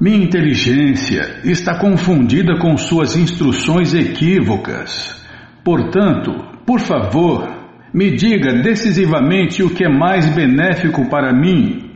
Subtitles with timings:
[0.00, 5.26] Minha inteligência está confundida com suas instruções equívocas.
[5.64, 6.30] Portanto,
[6.64, 7.48] por favor,
[7.92, 11.90] me diga decisivamente o que é mais benéfico para mim.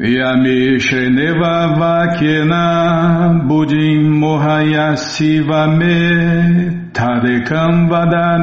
[0.00, 8.38] Yami Shreneva Vakena Buddhim Mohayasivame Tadekam Vada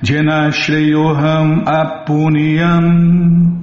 [0.00, 3.62] Jena Shreyoham Apunyam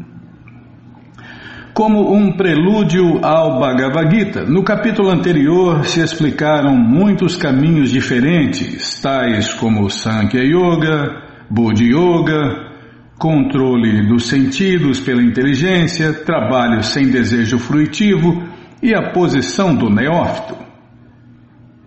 [1.80, 4.44] como um prelúdio ao Bhagavad Gita.
[4.44, 12.70] No capítulo anterior se explicaram muitos caminhos diferentes, tais como Sankhya Yoga, Buddha Yoga,
[13.18, 18.44] controle dos sentidos pela inteligência, trabalho sem desejo fruitivo
[18.84, 20.58] e a posição do neófito.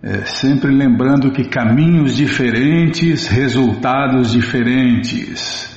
[0.01, 5.72] É, sempre lembrando que caminhos diferentes, resultados diferentes.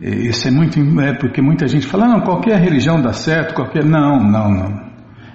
[0.00, 0.78] Isso é muito.
[1.00, 3.84] É porque muita gente fala, não, qualquer religião dá certo, qualquer.
[3.84, 4.86] Não, não, não.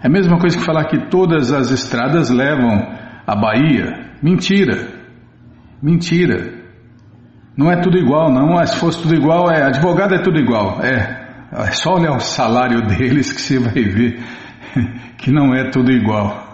[0.03, 2.87] É a mesma coisa que falar que todas as estradas levam
[3.25, 4.11] à Bahia.
[4.21, 4.87] Mentira.
[5.81, 6.61] Mentira.
[7.57, 8.57] Não é tudo igual, não.
[8.57, 9.63] Ah, se fosse tudo igual, é.
[9.63, 10.79] Advogado é tudo igual.
[10.83, 11.19] É.
[11.53, 14.19] É só olhar o salário deles que você vai ver
[15.17, 16.49] que não é tudo igual.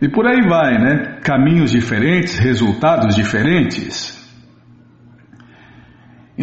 [0.00, 1.18] E por aí vai, né?
[1.22, 4.11] Caminhos diferentes, resultados diferentes.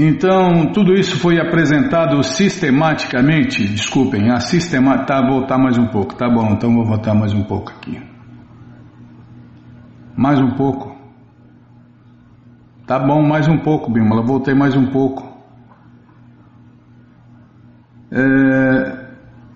[0.02, 3.68] Então, tudo isso foi apresentado sistematicamente.
[3.68, 5.06] Desculpem, a sistema.
[5.06, 6.16] Tá, voltar mais um pouco.
[6.16, 8.02] Tá bom, então vou voltar mais um pouco aqui.
[10.16, 10.96] Mais um pouco.
[12.88, 14.26] Tá bom, mais um pouco, Bimala.
[14.26, 15.38] Voltei mais um pouco.
[18.10, 18.99] É,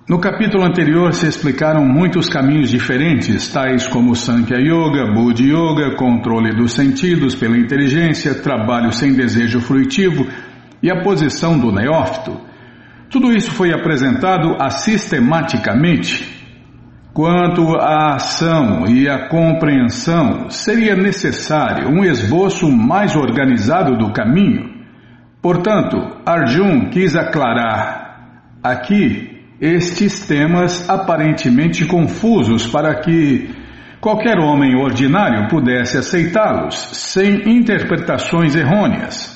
[0.05, 6.53] no capítulo anterior se explicaram muitos caminhos diferentes, tais como Sankhya Yoga, Buddha Yoga, controle
[6.53, 10.27] dos sentidos pela inteligência, trabalho sem desejo fruitivo
[10.81, 12.37] e a posição do neófito.
[13.09, 16.27] Tudo isso foi apresentado assistematicamente.
[17.13, 24.69] Quanto à ação e à compreensão, seria necessário um esboço mais organizado do caminho.
[25.41, 33.49] Portanto, Arjun quis aclarar aqui estes temas aparentemente confusos para que
[33.99, 39.33] qualquer homem ordinário pudesse aceitá-los sem interpretações errôneas.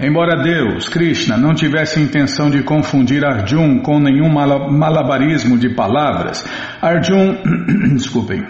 [0.00, 6.44] Embora Deus, Krishna, não tivesse intenção de confundir Arjun com nenhum malabarismo de palavras,
[6.80, 7.34] Arjun,
[7.94, 8.44] desculpem,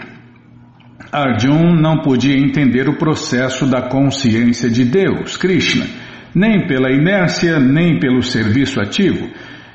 [1.11, 5.87] Arjun não podia entender o processo da consciência de Deus, Krishna,
[6.35, 9.27] nem pela inércia, nem pelo serviço ativo.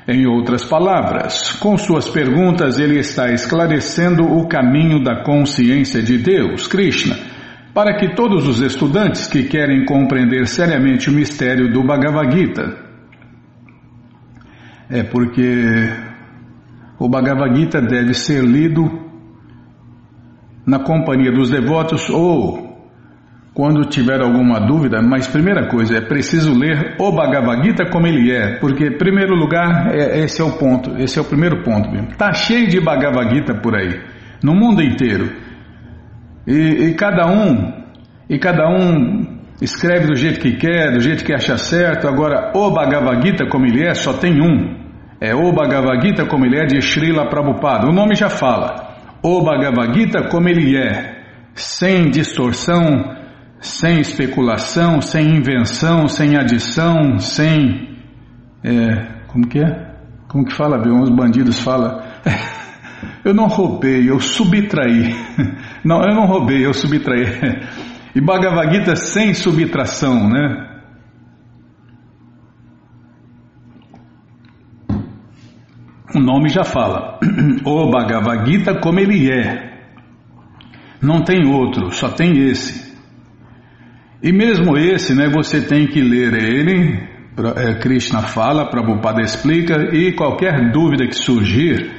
[0.07, 6.67] Em outras palavras, com suas perguntas ele está esclarecendo o caminho da consciência de Deus,
[6.67, 7.15] Krishna,
[7.73, 12.77] para que todos os estudantes que querem compreender seriamente o mistério do Bhagavad Gita.
[14.89, 15.89] É porque
[16.99, 18.87] o Bhagavad Gita deve ser lido
[20.67, 22.64] na companhia dos devotos ou
[23.55, 28.29] quando tiver alguma dúvida, mas primeira coisa, é preciso ler o Bhagavad Gita como ele
[28.29, 31.89] é, porque, em primeiro lugar, é, esse é o ponto, esse é o primeiro ponto.
[32.11, 33.97] Está cheio de Bhagavad Gita por aí,
[34.43, 35.31] no mundo inteiro.
[36.45, 37.71] E, e, cada um,
[38.29, 42.09] e cada um escreve do jeito que quer, do jeito que acha certo.
[42.09, 44.75] Agora, o Bhagavad Gita como ele é, só tem um.
[45.21, 47.87] É o Bhagavad Gita como ele é de Srila Prabhupada.
[47.87, 48.97] O nome já fala.
[49.23, 51.21] O Bhagavad Gita como ele é,
[51.53, 53.23] sem distorção,
[53.59, 57.97] sem especulação, sem invenção, sem adição, sem.
[58.63, 59.95] É, como que é?
[60.27, 60.93] Como que fala, viu?
[60.93, 62.01] Uns bandidos falam.
[63.23, 65.15] eu não roubei, eu subtraí.
[65.85, 67.25] Não, eu não roubei, eu subtraí.
[68.15, 70.81] E Bhagavad Gita sem subtração, né?
[76.15, 77.19] O nome já fala.
[77.65, 79.75] O Bhagavad Gita como ele é.
[81.01, 82.84] Não tem outro, só tem esse.
[84.25, 86.97] E mesmo esse, né, você tem que ler ele,
[87.57, 91.91] é, Krishna fala, Prabhupada explica, e qualquer dúvida que surgir,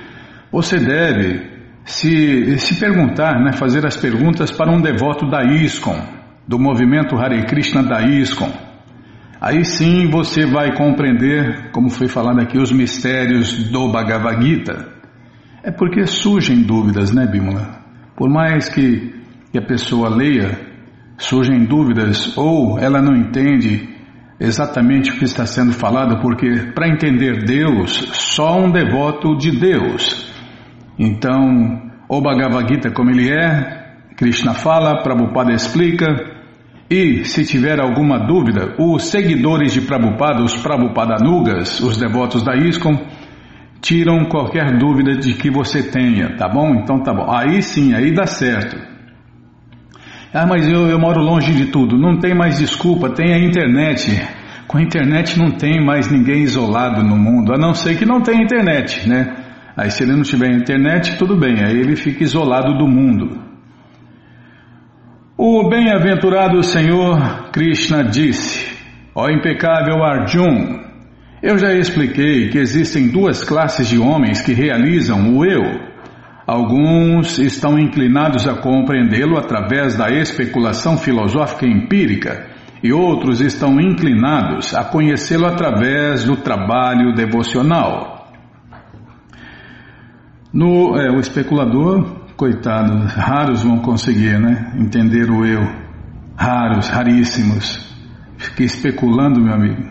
[0.50, 1.48] você deve
[1.84, 6.02] se, se perguntar, né, fazer as perguntas para um devoto da ISKCON,
[6.48, 8.50] do movimento Hare Krishna da ISKCON.
[9.40, 14.88] Aí sim você vai compreender, como foi falado aqui, os mistérios do Bhagavad Gita.
[15.62, 17.84] É porque surgem dúvidas, né, Bimala?
[18.16, 19.14] Por mais que,
[19.52, 20.65] que a pessoa leia,
[21.18, 23.96] surgem dúvidas ou ela não entende
[24.38, 30.30] exatamente o que está sendo falado, porque para entender Deus, só um devoto de Deus.
[30.98, 33.86] Então, o Bhagavad Gita como ele é,
[34.16, 36.06] Krishna fala, Prabhupada explica,
[36.88, 42.96] e se tiver alguma dúvida, os seguidores de Prabhupada, os Prabhupadanugas, os devotos da ISKCON,
[43.80, 46.74] tiram qualquer dúvida de que você tenha, tá bom?
[46.76, 47.26] Então tá bom.
[47.30, 48.95] Aí sim, aí dá certo.
[50.32, 51.96] Ah, mas eu, eu moro longe de tudo.
[51.96, 54.10] Não tem mais desculpa, tem a internet.
[54.66, 58.20] Com a internet não tem mais ninguém isolado no mundo, a não ser que não
[58.20, 59.34] tenha internet, né?
[59.76, 63.40] Aí se ele não tiver internet, tudo bem, aí ele fica isolado do mundo.
[65.38, 68.74] O bem-aventurado Senhor Krishna disse:
[69.14, 70.80] Ó impecável Arjun,
[71.42, 75.62] eu já expliquei que existem duas classes de homens que realizam o eu.
[76.46, 82.46] Alguns estão inclinados a compreendê-lo através da especulação filosófica empírica
[82.82, 88.30] e outros estão inclinados a conhecê-lo através do trabalho devocional.
[90.52, 94.74] No, é, o especulador Coitado, raros vão conseguir, né?
[94.78, 95.62] Entender o eu.
[96.36, 97.96] Raros, raríssimos.
[98.36, 99.90] Fiquei especulando, meu amigo.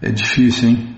[0.00, 0.95] É difícil, hein?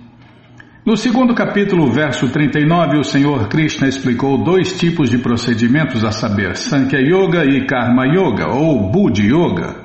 [0.88, 6.56] No segundo capítulo, verso 39, o Senhor Krishna explicou dois tipos de procedimentos a saber,
[6.56, 9.84] Sankhya Yoga e Karma Yoga, ou Buddha Yoga.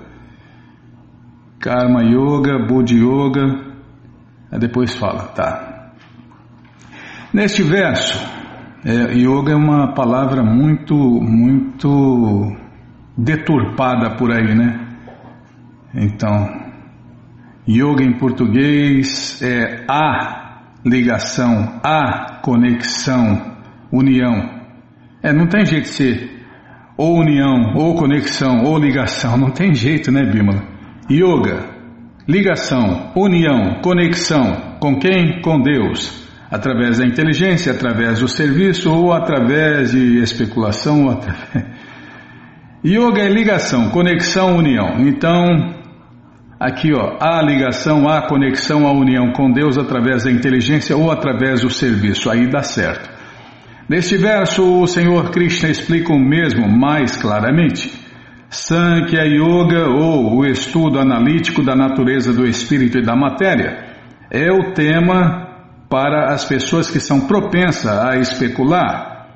[1.59, 3.65] Karma Yoga, Buddha Yoga,
[4.57, 5.91] depois fala, tá.
[7.33, 8.25] Neste verso,
[8.85, 12.55] é, yoga é uma palavra muito, muito
[13.17, 14.87] deturpada por aí, né?
[15.93, 16.47] Então,
[17.67, 20.42] yoga em português é a
[20.85, 23.57] ligação, a conexão,
[23.91, 24.61] união.
[25.21, 26.33] É, não tem jeito de ser
[26.97, 30.61] ou união, ou conexão, ou ligação, não tem jeito, né, Bímola?
[31.09, 31.65] Yoga,
[32.27, 35.41] ligação, união, conexão, com quem?
[35.41, 41.09] Com Deus através da inteligência, através do serviço ou através de especulação.
[41.09, 41.65] Através...
[42.85, 44.99] Yoga é ligação, conexão, união.
[44.99, 45.73] Então,
[46.59, 51.61] aqui ó, a ligação, a conexão, a união com Deus através da inteligência ou através
[51.61, 52.29] do serviço.
[52.29, 53.09] Aí dá certo.
[53.87, 57.91] Neste verso, o Senhor Krishna explica o mesmo mais claramente.
[58.49, 63.97] Sankhya Yoga, ou o estudo analítico da natureza do espírito e da matéria,
[64.31, 65.47] é o tema
[65.89, 69.27] para as pessoas que são propensas a especular.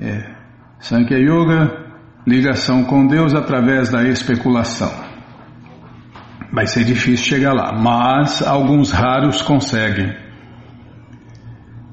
[0.00, 0.34] É,
[0.78, 1.90] Sankhya Yoga,
[2.26, 5.09] ligação com Deus através da especulação.
[6.52, 10.12] Vai ser difícil chegar lá, mas alguns raros conseguem.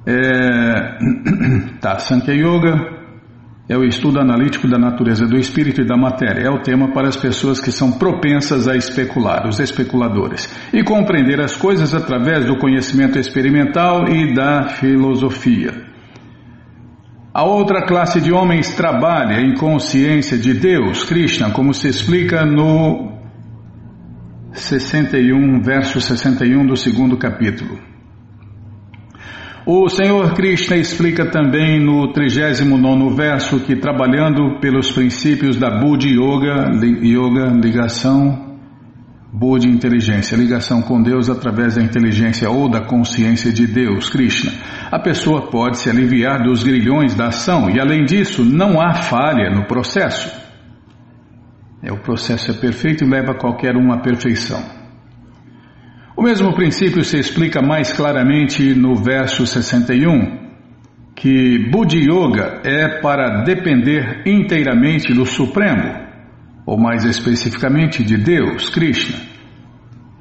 [0.05, 0.97] É,
[1.79, 2.97] tá, Sankhya Yoga,
[3.69, 6.47] é o estudo analítico da natureza do espírito e da matéria.
[6.47, 11.41] É o tema para as pessoas que são propensas a especular, os especuladores, e compreender
[11.41, 15.85] as coisas através do conhecimento experimental e da filosofia.
[17.33, 23.16] A outra classe de homens trabalha em consciência de Deus, Krishna, como se explica no
[24.53, 27.77] 61, verso 61 do segundo capítulo.
[29.69, 36.71] O Senhor Krishna explica também no 39 verso que trabalhando pelos princípios da Buddha Yoga,
[37.03, 38.55] yoga ligação,
[39.33, 44.53] Buddha inteligência, ligação com Deus através da inteligência ou da consciência de Deus, Krishna,
[44.89, 49.53] a pessoa pode se aliviar dos grilhões da ação e além disso não há falha
[49.53, 50.46] no processo.
[51.81, 54.63] É, o processo é perfeito e leva qualquer um à perfeição.
[56.15, 60.47] O mesmo princípio se explica mais claramente no verso 61,
[61.15, 66.07] que Buddha Yoga é para depender inteiramente do Supremo,
[66.65, 69.17] ou mais especificamente de Deus, Krishna.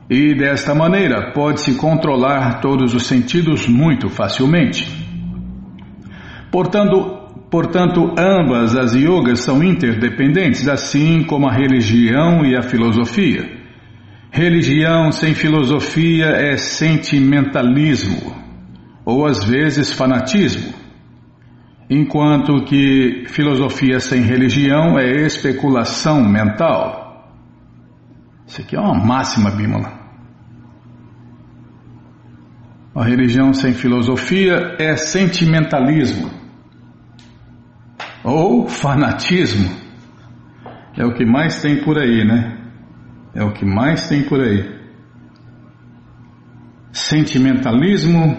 [0.08, 4.86] E desta maneira pode-se controlar todos os sentidos muito facilmente.
[6.52, 7.15] Portanto,
[7.50, 13.56] portanto, ambas as yogas são interdependentes, assim como a religião e a filosofia.
[14.30, 18.34] Religião sem filosofia é sentimentalismo,
[19.04, 20.74] ou às vezes fanatismo,
[21.88, 27.30] enquanto que filosofia sem religião é especulação mental.
[28.46, 30.04] Isso aqui é uma máxima, Bímola.
[32.94, 36.45] A religião sem filosofia é sentimentalismo
[38.26, 39.70] ou fanatismo.
[40.98, 42.58] É o que mais tem por aí, né?
[43.32, 44.74] É o que mais tem por aí.
[46.90, 48.36] Sentimentalismo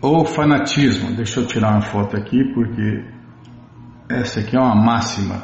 [0.00, 1.14] ou fanatismo.
[1.14, 3.04] Deixa eu tirar uma foto aqui porque
[4.08, 5.42] essa aqui é uma máxima.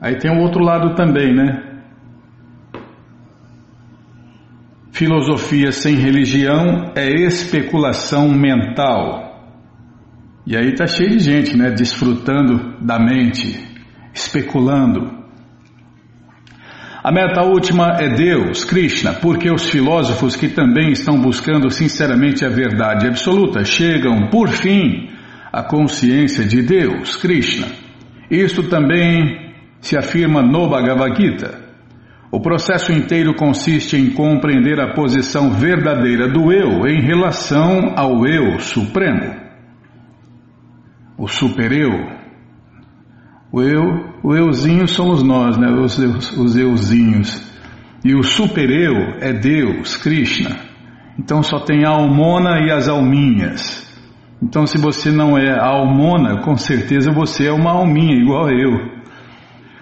[0.00, 1.64] Aí tem o outro lado também, né?
[4.92, 9.27] Filosofia sem religião é especulação mental.
[10.50, 11.70] E aí tá cheio de gente, né?
[11.70, 13.62] Desfrutando da mente,
[14.14, 15.18] especulando.
[17.04, 22.48] A meta última é Deus, Krishna, porque os filósofos que também estão buscando sinceramente a
[22.48, 25.10] verdade absoluta chegam, por fim,
[25.52, 27.66] à consciência de Deus, Krishna.
[28.30, 29.52] Isto também
[29.82, 31.60] se afirma no Bhagavad Gita.
[32.32, 38.58] O processo inteiro consiste em compreender a posição verdadeira do eu em relação ao eu
[38.60, 39.47] supremo.
[41.18, 41.90] O super-eu.
[43.50, 45.68] O eu, o euzinho somos nós, né?
[45.68, 47.42] os, os euzinhos.
[48.04, 50.56] E o super-eu é Deus, Krishna.
[51.18, 53.84] Então só tem a almona e as alminhas.
[54.40, 58.98] Então se você não é a almona, com certeza você é uma alminha igual eu.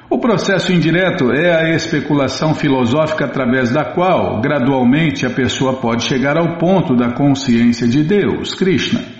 [0.08, 6.38] O processo indireto é a especulação filosófica através da qual, gradualmente, a pessoa pode chegar
[6.38, 9.15] ao ponto da consciência de Deus, Krishna.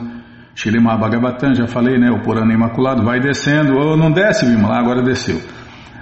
[0.53, 2.11] Shirimá Bhagavatam, já falei, né?
[2.11, 5.41] O Purana Imaculado, vai descendo, ou não desce, lá agora desceu.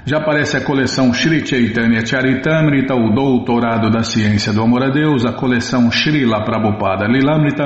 [0.05, 5.25] Já aparece a coleção Shri Chaitanya Charitamrita, o Doutorado da Ciência do Amor a Deus,
[5.25, 7.63] a coleção Srila Prabhupada Lilamrita,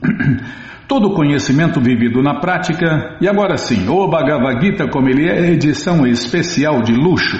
[0.88, 6.06] todo conhecimento vivido na prática, e agora sim, o Bhagavad Gita, como ele é, edição
[6.06, 7.38] especial de luxo.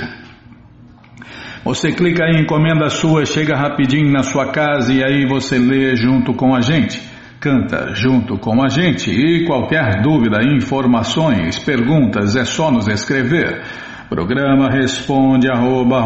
[1.65, 6.35] Você clica aí, encomenda sua, chega rapidinho na sua casa e aí você lê junto
[6.35, 12.71] com a gente canta junto com a gente e qualquer dúvida, informações, perguntas é só
[12.71, 13.63] nos escrever.
[14.09, 16.05] Programa responde arroba,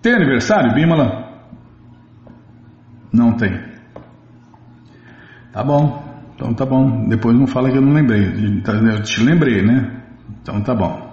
[0.00, 1.32] Tem aniversário, Bimala?
[3.12, 3.60] Não tem.
[5.52, 6.04] Tá bom.
[6.34, 7.08] Então tá bom.
[7.08, 8.24] Depois não fala que eu não lembrei.
[8.24, 10.03] Eu te lembrei, né?
[10.44, 11.10] Então tá bom.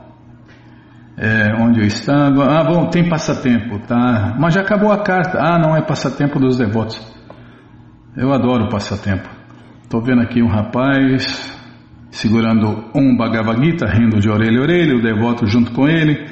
[1.17, 2.43] É, onde eu estava?
[2.43, 4.35] Ah, bom, tem passatempo, tá?
[4.37, 5.39] Mas já acabou a carta.
[5.39, 7.01] Ah, não é passatempo dos devotos.
[8.17, 9.29] Eu adoro passatempo.
[9.83, 11.57] Estou vendo aqui um rapaz
[12.09, 16.27] segurando um Bhagavad Gita, rindo de orelha a orelha, o devoto junto com ele.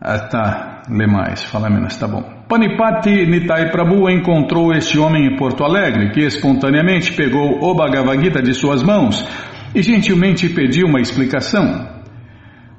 [0.00, 2.24] Ah, tá, lê mais, fala menos, tá bom.
[2.48, 8.42] Panipati Nitai Prabhu encontrou este homem em Porto Alegre, que espontaneamente pegou o Bhagavad Gita
[8.42, 9.24] de suas mãos
[9.72, 11.95] e gentilmente pediu uma explicação.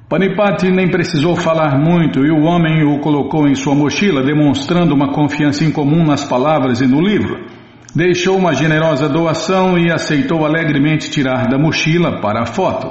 [0.08, 5.12] Panipati nem precisou falar muito e o homem o colocou em sua mochila, demonstrando uma
[5.12, 7.44] confiança incomum nas palavras e no livro.
[7.94, 12.88] Deixou uma generosa doação e aceitou alegremente tirar da mochila para a foto.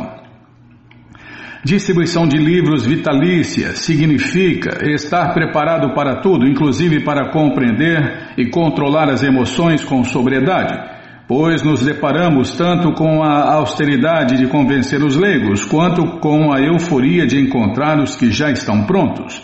[1.66, 9.24] Distribuição de livros vitalícia significa estar preparado para tudo, inclusive para compreender e controlar as
[9.24, 10.97] emoções com sobriedade
[11.28, 17.28] pois nos deparamos tanto com a austeridade de convencer os leigos, quanto com a euforia
[17.28, 19.44] de encontrar os que já estão prontos.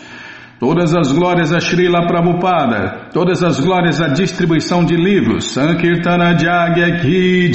[0.58, 7.00] Todas as glórias a Srila Prabhupada, todas as glórias à distribuição de livros, Sankirtana Jagya
[7.00, 7.50] Ki.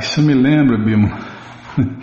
[0.00, 1.08] Isso me lembra, Bimo.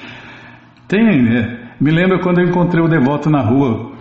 [0.87, 1.73] Tem, né?
[1.81, 3.91] Me lembra quando eu encontrei o devoto na rua,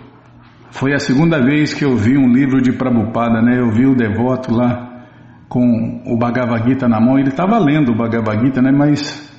[0.71, 3.59] Foi a segunda vez que eu vi um livro de Prabhupada, né?
[3.59, 4.92] Eu vi o devoto lá
[5.53, 7.19] com o Bhagavad Gita na mão.
[7.19, 8.71] Ele estava lendo o Bhagavad Gita, né?
[8.71, 9.31] Mas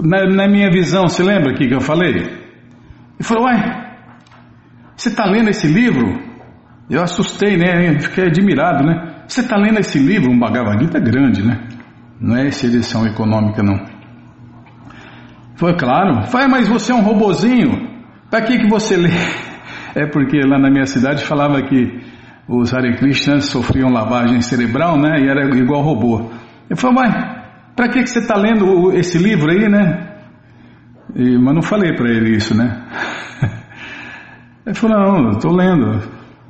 [0.00, 2.10] na, na minha visão, você lembra que eu falei?
[2.12, 3.58] Ele falou, uai,
[4.94, 6.22] você está lendo esse livro?
[6.88, 7.98] Eu assustei, né?
[7.98, 9.24] Fiquei admirado, né?
[9.26, 11.66] Você está lendo esse livro, um Bhagavad Gita grande, né?
[12.20, 13.74] Não é essa edição econômica, não.
[15.56, 16.28] Foi claro.
[16.28, 17.72] Foi, mas você é um robozinho.
[18.30, 19.10] Para que que você lê?
[19.96, 22.02] É porque lá na minha cidade falava que
[22.48, 25.20] os Hare Krishnas sofriam lavagem cerebral, né?
[25.20, 26.30] E era igual robô.
[26.68, 27.34] Eu falei, mas
[27.74, 30.14] para que que você está lendo esse livro aí, né?
[31.14, 32.82] E, mas não falei para ele isso, né?
[34.66, 36.00] Ele falou, não, estou lendo.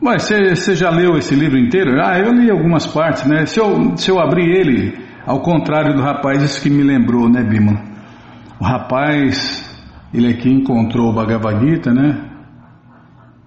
[0.01, 2.01] Mas você, já leu esse livro inteiro?
[2.01, 3.45] Ah, eu li algumas partes, né?
[3.47, 4.97] Se eu, se eu abrir ele,
[5.27, 7.83] ao contrário do rapaz, isso que me lembrou, né, Bima?
[8.61, 9.69] O rapaz,
[10.13, 12.23] ele aqui encontrou o Bhagavad Gita, né?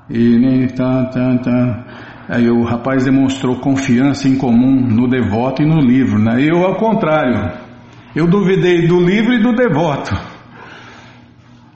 [0.10, 1.86] E né, tá, tá, tá.
[2.30, 6.42] Aí o rapaz demonstrou confiança em comum no devoto e no livro, né?
[6.42, 7.54] Eu, ao contrário,
[8.14, 10.14] eu duvidei do livro e do devoto.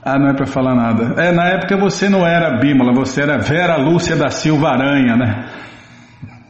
[0.03, 1.22] Ah, não é para falar nada.
[1.22, 5.46] É, na época você não era Bímola, você era Vera Lúcia da Silva Aranha, né?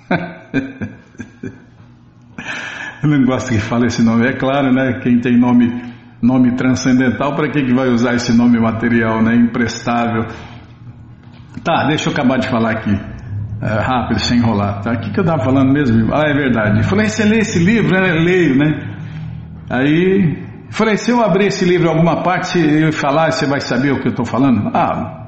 [3.04, 4.28] Eu não gosto que fale esse nome.
[4.28, 5.00] É claro, né?
[5.02, 5.70] Quem tem nome,
[6.22, 9.36] nome transcendental, para que, que vai usar esse nome material, né?
[9.36, 10.28] Imprestável.
[11.64, 13.21] Tá, deixa eu acabar de falar aqui.
[13.62, 14.82] É, rápido, sem enrolar.
[14.82, 14.94] Tá?
[14.94, 16.14] O que, que eu estava falando mesmo?
[16.14, 16.84] Ah, é verdade.
[16.84, 17.96] Falei, você lê esse livro?
[17.96, 18.96] Eu leio, né?
[19.70, 23.92] Aí Falei, se eu abrir esse livro em alguma parte e falar, você vai saber
[23.92, 24.72] o que eu estou falando?
[24.74, 25.28] Ah,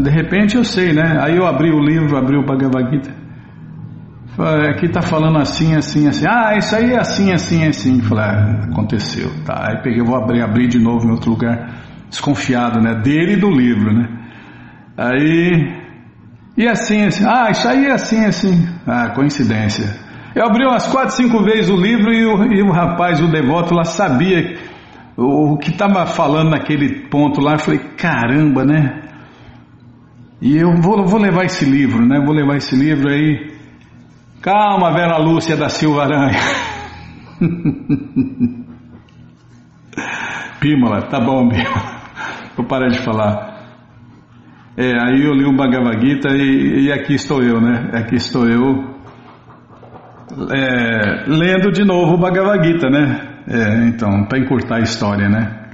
[0.00, 1.16] de repente eu sei, né?
[1.22, 3.20] Aí eu abri o livro, abri o Bhagavad Gita.
[4.68, 6.26] Aqui está falando assim, assim, assim.
[6.28, 8.00] Ah, isso aí é assim, assim, assim.
[8.00, 9.30] Falei, ah, aconteceu.
[9.44, 9.68] Tá.
[9.68, 11.70] Aí peguei, vou abrir, abrir de novo em outro lugar.
[12.08, 12.96] Desconfiado, né?
[12.96, 14.08] Dele e do livro, né?
[14.96, 15.80] Aí.
[16.56, 17.24] E assim, assim.
[17.26, 18.68] Ah, isso aí é assim, assim.
[18.86, 19.96] Ah, coincidência.
[20.34, 23.74] Eu abri umas quatro, cinco vezes o livro e o, e o rapaz, o devoto
[23.74, 24.56] lá, sabia
[25.16, 27.52] o, o que estava falando naquele ponto lá.
[27.54, 29.02] Eu falei, caramba, né?
[30.40, 32.20] E eu vou, vou levar esse livro, né?
[32.24, 33.50] Vou levar esse livro aí.
[34.40, 36.38] Calma, Vera Lúcia da Silva Aranha.
[40.60, 42.00] Pímola, tá bom, Pímola.
[42.56, 43.49] Vou parar de falar.
[44.80, 47.90] É, aí eu li o Bhagavad Gita e, e aqui estou eu, né?
[47.92, 48.82] Aqui estou eu
[50.50, 53.20] é, lendo de novo o Bhagavad Gita, né?
[53.46, 55.66] É, então, para encurtar a história, né?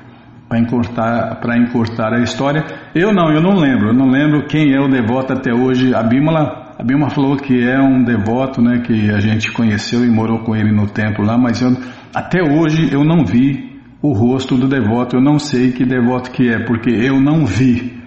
[0.48, 2.64] Para encurtar, encurtar a história.
[2.96, 3.90] Eu não, eu não lembro.
[3.90, 5.94] Eu não lembro quem é o devoto até hoje.
[5.94, 8.80] A Bímola, a Bímola falou que é um devoto, né?
[8.84, 11.70] Que a gente conheceu e morou com ele no templo lá, mas eu,
[12.12, 15.14] até hoje eu não vi o rosto do devoto.
[15.14, 18.04] Eu não sei que devoto que é, porque eu não vi.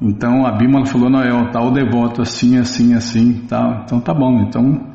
[0.00, 4.14] Então a Bímola falou, não, é o tal devoto assim, assim, assim, tá, então tá
[4.14, 4.90] bom, então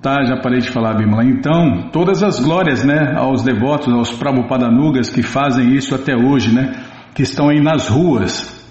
[0.00, 1.24] Tá, já parei de falar, Bimala.
[1.24, 6.72] Então, todas as glórias, né, aos devotos, aos Prabhupadanugas que fazem isso até hoje, né,
[7.14, 8.64] que estão aí nas ruas,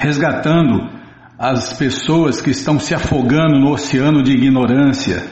[0.00, 0.90] resgatando
[1.38, 5.22] as pessoas que estão se afogando no oceano de ignorância.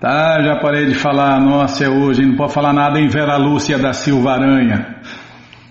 [0.00, 3.78] Tá, já parei de falar, nossa, é hoje, não pode falar nada em Vera Lúcia
[3.78, 4.96] da Silva Aranha.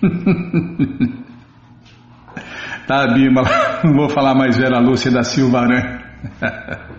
[2.92, 3.48] tá, Bimala,
[3.84, 6.02] não vou falar mais Vera Lúcia da Silva Aranha.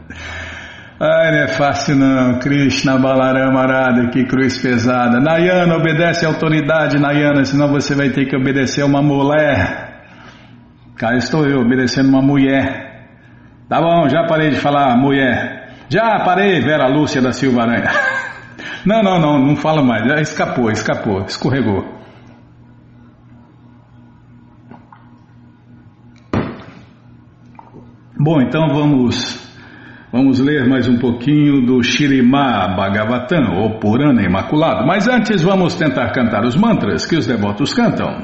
[0.99, 2.39] Ai, não é fácil não.
[2.39, 5.19] Krishna Balarama Arada, que cruz pesada.
[5.19, 9.91] Nayana, obedece a autoridade, Nayana, senão você vai ter que obedecer uma mulher.
[10.95, 13.08] Cá estou eu, obedecendo uma mulher.
[13.67, 15.69] Tá bom, já parei de falar mulher.
[15.89, 17.89] Já parei, Vera Lúcia da Silva Aranha.
[18.86, 20.03] Não, não, não, não fala mais.
[20.27, 22.02] Escapou, escapou, escorregou.
[28.23, 29.43] Bom, então vamos
[30.09, 34.86] Vamos ler mais um pouquinho do Shirimá Bhagavatam, ou Purana Imaculado.
[34.86, 38.21] Mas antes vamos tentar cantar os mantras que os devotos cantam.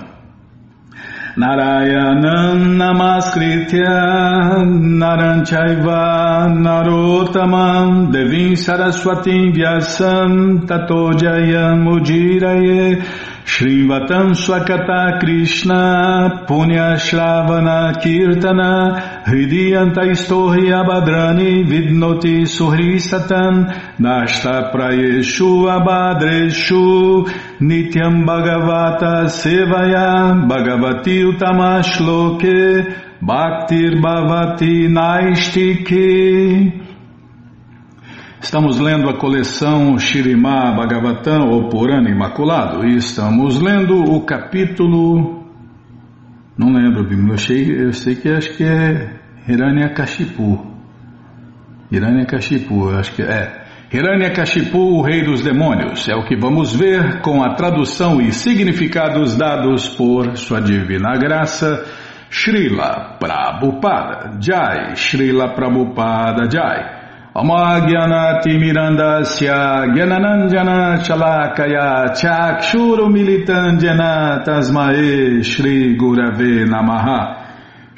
[1.36, 13.02] Narayanam Namaskritya Naranchaiva Narotamam Devim Saraswatim Vyasam Tato Jayam Ujiraye
[13.46, 18.00] Shrivatam Swakata Krishna Punya Shravana
[19.30, 23.66] Kirtana Hridiyanta Istohi Abhadrani Vidnoti Suhri Satan
[24.00, 27.28] Nashta Prayeshu Abhadreshu
[27.62, 36.86] Nityam Bhagavata Sevaya Bhagavati Utamashloke Bhaktir Bhavati Naistike
[38.42, 45.44] Estamos lendo a coleção Shirimá Bhagavatam, ou Purana Imaculado, e estamos lendo o capítulo
[46.58, 47.06] Não lembro.
[47.12, 49.19] Eu, sei, eu sei que acho que é
[49.50, 50.66] Hiranyakashipu.
[51.92, 53.66] Hiranyakashipu, acho que é.
[53.92, 59.36] Hiranyakashipu, o rei dos demônios, é o que vamos ver com a tradução e significados
[59.36, 61.84] dados por sua divina graça,
[62.30, 67.00] Srila Prabhupada Jai, Srila Prabhupada Jai.
[67.34, 77.39] Amagyanatimirandasya Gyananandjana Chalakaya Chakshuru Militandjana Tasmae Shri Gurave Namaha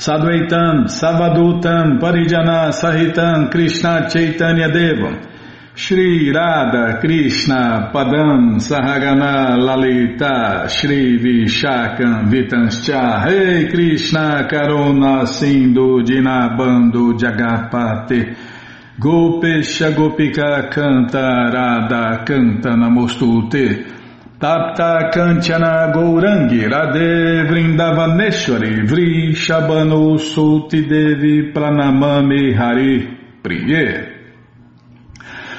[0.00, 5.26] Sadvaitam, Savadutam, Parijana Sahitam, Krishna Chaitanya Devam,
[5.74, 13.26] Shri Radha Krishna Padam Sahagana Lalita Shri Vishakam Vitanscha.
[13.26, 18.36] Rei Krishna Karuna Sindhu Dinabando Jagapate
[18.98, 23.99] Gopesha Gopika Canta Radha Canta Namostute
[24.40, 34.16] Tapta Kanchana Gourangi Radhe Vrindavaneshwari Vri Shabano Sulti Devi Pranamami Hari Priye.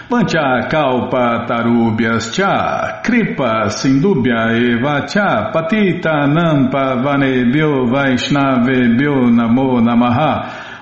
[0.10, 10.71] Pancha Kalpa Tarubhyas Cha Kripa Sindubhya Eva Cha Patita Nampa Vanebhyo Vaishnavebhyo Namo Namaha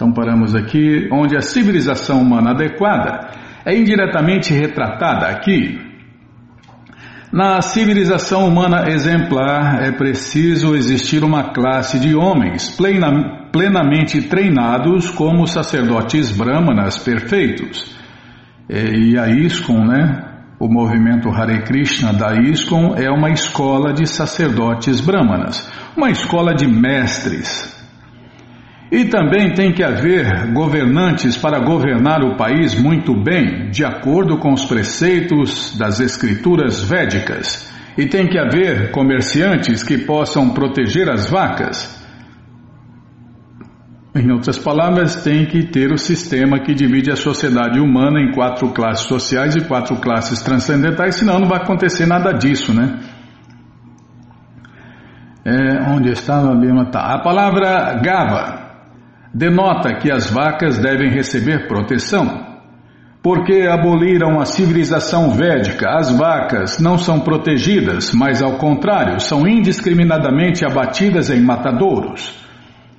[0.00, 3.32] então paramos aqui onde a civilização humana adequada
[3.66, 5.78] é indiretamente retratada aqui.
[7.30, 15.46] Na civilização humana exemplar é preciso existir uma classe de homens plena, plenamente treinados como
[15.46, 17.94] sacerdotes brahmanas perfeitos.
[18.70, 20.24] E a ISKCON, né?
[20.58, 26.66] O movimento Hare Krishna da ISKCON é uma escola de sacerdotes brahmanas, uma escola de
[26.66, 27.79] mestres,
[28.90, 34.52] e também tem que haver governantes para governar o país muito bem, de acordo com
[34.52, 37.70] os preceitos das escrituras védicas.
[37.96, 42.00] E tem que haver comerciantes que possam proteger as vacas.
[44.12, 48.70] Em outras palavras, tem que ter o sistema que divide a sociedade humana em quatro
[48.70, 52.98] classes sociais e quatro classes transcendentais, senão não vai acontecer nada disso, né?
[55.44, 57.14] É, onde está a tá.
[57.14, 58.69] A palavra gava
[59.32, 62.48] denota que as vacas devem receber proteção.
[63.22, 70.64] Porque aboliram a civilização védica, as vacas não são protegidas, mas ao contrário, são indiscriminadamente
[70.64, 72.34] abatidas em matadouros.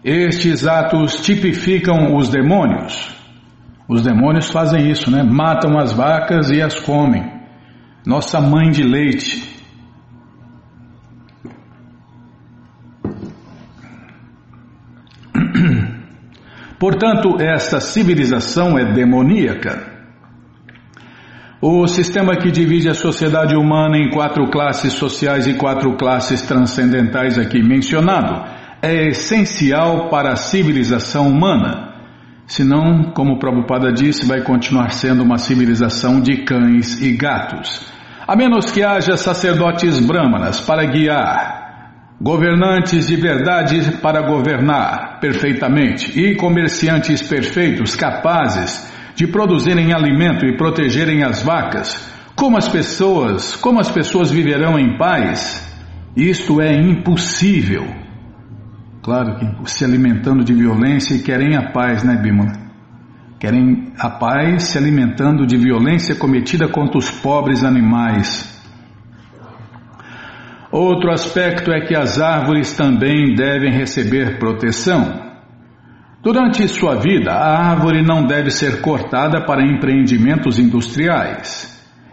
[0.03, 3.15] Estes atos tipificam os demônios.
[3.89, 5.23] Os demônios fazem isso, né?
[5.23, 7.23] Matam as vacas e as comem.
[8.05, 9.60] Nossa mãe de leite,
[16.81, 19.85] Portanto, esta civilização é demoníaca.
[21.61, 27.37] O sistema que divide a sociedade humana em quatro classes sociais e quatro classes transcendentais
[27.37, 28.49] aqui mencionado
[28.81, 31.93] é essencial para a civilização humana.
[32.47, 37.85] Senão, como o Prabhupada disse, vai continuar sendo uma civilização de cães e gatos.
[38.27, 41.60] A menos que haja sacerdotes brahmanas para guiar,
[42.21, 51.23] governantes de verdade para governar perfeitamente e comerciantes perfeitos capazes de produzirem alimento e protegerem
[51.23, 55.67] as vacas, como as pessoas, como as pessoas viverão em paz?
[56.15, 57.87] Isto é impossível.
[59.01, 62.51] Claro que se alimentando de violência e querem a paz, né, Bímola?
[63.39, 68.50] Querem a paz se alimentando de violência cometida contra os pobres animais.
[70.71, 75.31] Outro aspecto é que as árvores também devem receber proteção.
[76.23, 81.69] Durante sua vida, a árvore não deve ser cortada para empreendimentos industriais.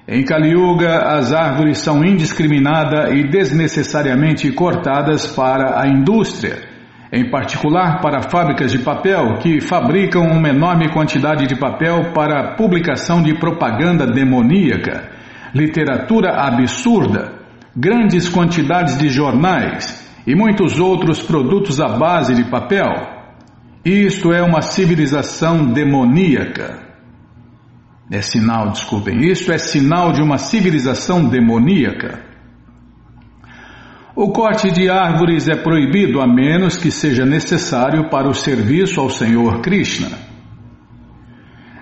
[0.09, 6.67] Em Kali Yuga, as árvores são indiscriminada e desnecessariamente cortadas para a indústria.
[7.11, 13.23] em particular para fábricas de papel que fabricam uma enorme quantidade de papel para publicação
[13.23, 15.09] de propaganda demoníaca,
[15.55, 17.38] literatura absurda,
[17.77, 22.89] grandes quantidades de jornais e muitos outros produtos à base de papel.
[23.85, 26.87] Isto é uma civilização demoníaca.
[28.11, 32.27] É sinal, desculpem, isto é sinal de uma civilização demoníaca.
[34.17, 39.09] O corte de árvores é proibido a menos que seja necessário para o serviço ao
[39.09, 40.09] Senhor Krishna.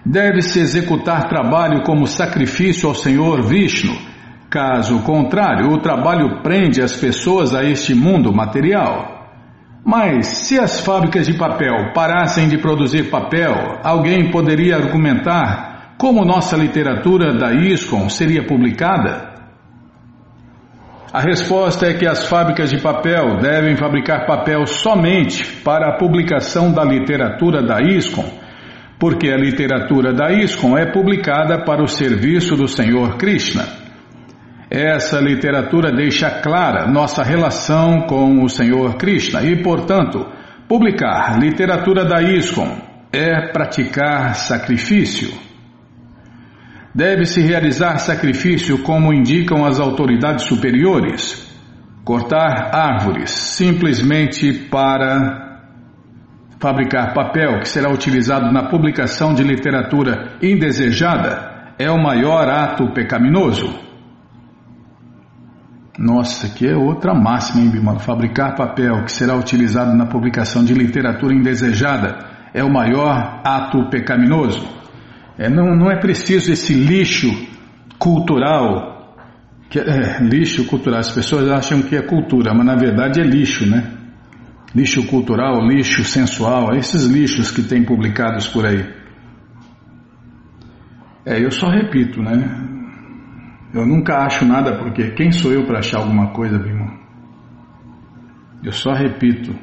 [0.05, 3.97] Deve-se executar trabalho como sacrifício ao Senhor Vishnu.
[4.57, 9.29] Caso contrário, o trabalho prende as pessoas a este mundo material.
[9.85, 13.53] Mas se as fábricas de papel parassem de produzir papel,
[13.85, 19.35] alguém poderia argumentar como nossa literatura da ISKCON seria publicada?
[21.13, 26.73] A resposta é que as fábricas de papel devem fabricar papel somente para a publicação
[26.73, 28.25] da literatura da ISCOM,
[28.99, 33.85] porque a literatura da ISCOM é publicada para o serviço do Senhor Krishna.
[34.69, 40.27] Essa literatura deixa clara nossa relação com o Senhor Krishna e, portanto,
[40.69, 42.77] publicar literatura da ISCOM
[43.13, 45.31] é praticar sacrifício.
[46.93, 51.47] Deve-se realizar sacrifício como indicam as autoridades superiores.
[52.05, 55.61] Cortar árvores simplesmente para
[56.59, 63.86] fabricar papel que será utilizado na publicação de literatura indesejada é o maior ato pecaminoso.
[65.99, 67.99] Nossa, que é outra máxima, hein, Bimala?
[67.99, 72.19] Fabricar papel que será utilizado na publicação de literatura indesejada
[72.53, 74.67] é o maior ato pecaminoso.
[75.39, 77.31] É, não, não é preciso esse lixo
[77.99, 79.17] cultural.
[79.71, 83.67] Que é, lixo cultural, as pessoas acham que é cultura, mas na verdade é lixo,
[83.67, 83.93] né?
[84.75, 88.85] Lixo cultural, lixo sensual, esses lixos que tem publicados por aí.
[91.25, 92.76] É, eu só repito, né?
[93.77, 96.99] Eu nunca acho nada porque quem sou eu para achar alguma coisa, irmão?
[98.65, 99.55] Eu só repito.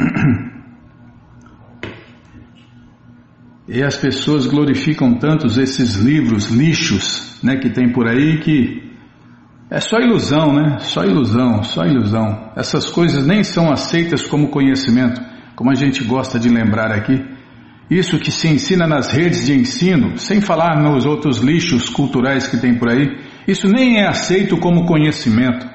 [3.68, 8.80] E as pessoas glorificam tantos esses livros lixos, né, que tem por aí que
[9.68, 10.78] é só ilusão, né?
[10.78, 12.52] Só ilusão, só ilusão.
[12.54, 15.20] Essas coisas nem são aceitas como conhecimento,
[15.56, 17.35] como a gente gosta de lembrar aqui.
[17.90, 22.56] Isso que se ensina nas redes de ensino, sem falar nos outros lixos culturais que
[22.56, 25.66] tem por aí, isso nem é aceito como conhecimento.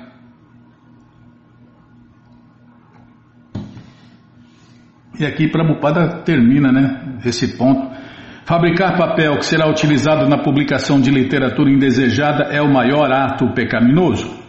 [5.18, 7.96] E aqui Prabhupada termina né, esse ponto.
[8.44, 14.42] Fabricar papel que será utilizado na publicação de literatura indesejada é o maior ato pecaminoso.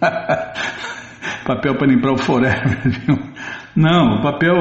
[1.44, 2.78] papel para limpar o forever?
[3.76, 4.54] Não, o papel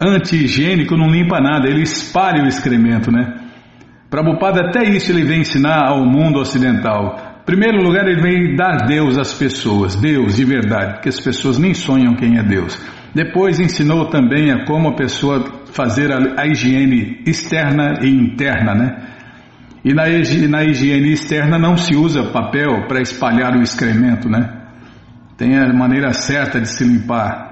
[0.00, 3.34] anti-higiênico não limpa nada, ele espalha o excremento, né?
[4.10, 9.16] Prabhupada até isso ele vem ensinar ao mundo ocidental primeiro lugar, ele vem dar Deus
[9.16, 12.78] às pessoas, Deus de verdade, porque as pessoas nem sonham quem é Deus.
[13.14, 18.96] Depois ensinou também a como a pessoa fazer a, a higiene externa e interna, né?
[19.82, 20.04] E na,
[20.50, 24.57] na higiene externa não se usa papel para espalhar o excremento, né?
[25.38, 27.48] Tem a maneira certa de se limpar.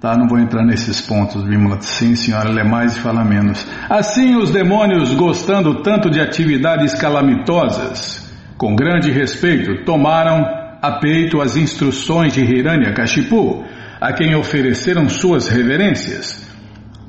[0.00, 1.80] Tá, não vou entrar nesses pontos, Vimala.
[1.80, 3.64] Sim, senhora, lê mais e fala menos.
[3.88, 10.44] Assim, os demônios, gostando tanto de atividades calamitosas, com grande respeito, tomaram
[10.82, 13.64] a peito as instruções de Hiranyakashipu,
[14.00, 16.44] a quem ofereceram suas reverências.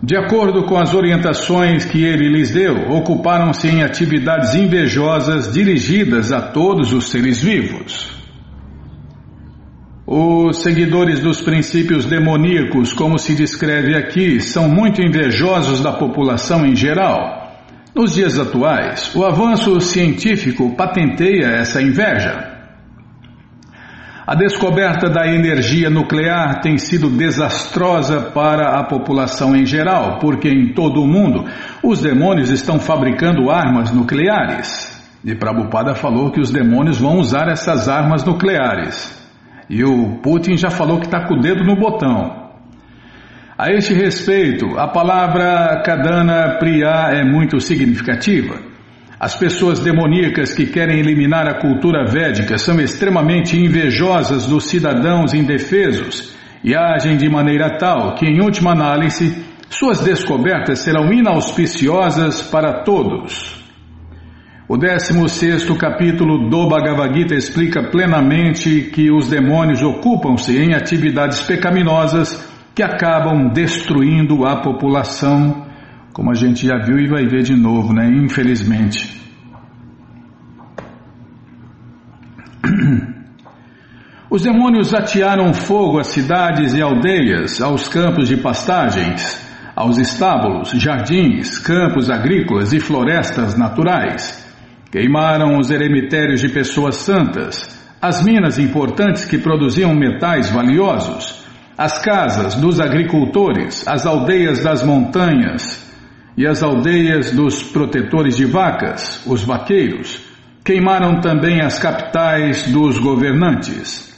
[0.01, 6.39] De acordo com as orientações que ele lhes deu, ocuparam-se em atividades invejosas dirigidas a
[6.39, 8.18] todos os seres vivos.
[10.11, 16.75] Os seguidores dos princípios demoníacos, como se descreve aqui, são muito invejosos da população em
[16.75, 17.59] geral.
[17.93, 22.43] Nos dias atuais, o avanço científico patenteia essa inveja.
[24.25, 30.73] A descoberta da energia nuclear tem sido desastrosa para a população em geral, porque em
[30.73, 31.45] todo o mundo
[31.83, 34.89] os demônios estão fabricando armas nucleares.
[35.23, 39.18] E Prabhupada falou que os demônios vão usar essas armas nucleares.
[39.69, 42.49] E o Putin já falou que está com o dedo no botão.
[43.57, 48.55] A este respeito, a palavra Kadana Priya é muito significativa.
[49.19, 56.33] As pessoas demoníacas que querem eliminar a cultura védica são extremamente invejosas dos cidadãos indefesos
[56.63, 63.58] e agem de maneira tal que, em última análise, suas descobertas serão inauspiciosas para todos.
[64.71, 72.47] O 16 capítulo do Bhagavad Gita explica plenamente que os demônios ocupam-se em atividades pecaminosas
[72.75, 75.65] que acabam destruindo a população,
[76.13, 78.11] como a gente já viu e vai ver de novo, né?
[78.11, 79.19] Infelizmente.
[84.29, 91.57] Os demônios atearam fogo às cidades e aldeias, aos campos de pastagens, aos estábulos, jardins,
[91.57, 94.47] campos agrícolas e florestas naturais.
[94.91, 101.45] Queimaram os eremitérios de pessoas santas, as minas importantes que produziam metais valiosos,
[101.77, 105.87] as casas dos agricultores, as aldeias das montanhas
[106.35, 110.21] e as aldeias dos protetores de vacas, os vaqueiros.
[110.65, 114.09] Queimaram também as capitais dos governantes.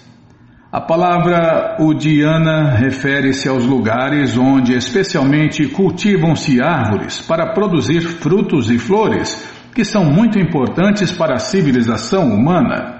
[0.71, 9.50] A palavra udiana refere-se aos lugares onde especialmente cultivam-se árvores para produzir frutos e flores,
[9.73, 12.99] que são muito importantes para a civilização humana.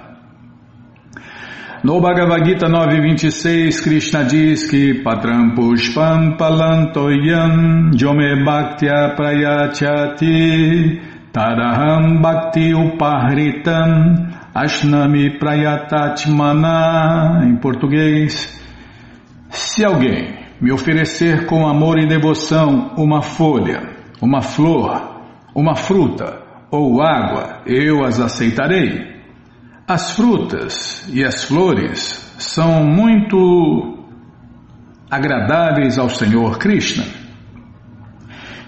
[1.84, 11.00] No Bhagavad Gita 9.26, Krishna diz que Patram Pushpam Palantoyam Jome Bhaktya Prayachati
[11.32, 18.62] Taraham Bhakti Upahritam Ashnami Prayatatmana, em português.
[19.50, 23.82] Se alguém me oferecer com amor e devoção uma folha,
[24.20, 25.20] uma flor,
[25.52, 26.41] uma fruta
[26.72, 29.12] ou água, eu as aceitarei.
[29.86, 33.98] As frutas e as flores são muito
[35.10, 37.04] agradáveis ao Senhor Krishna.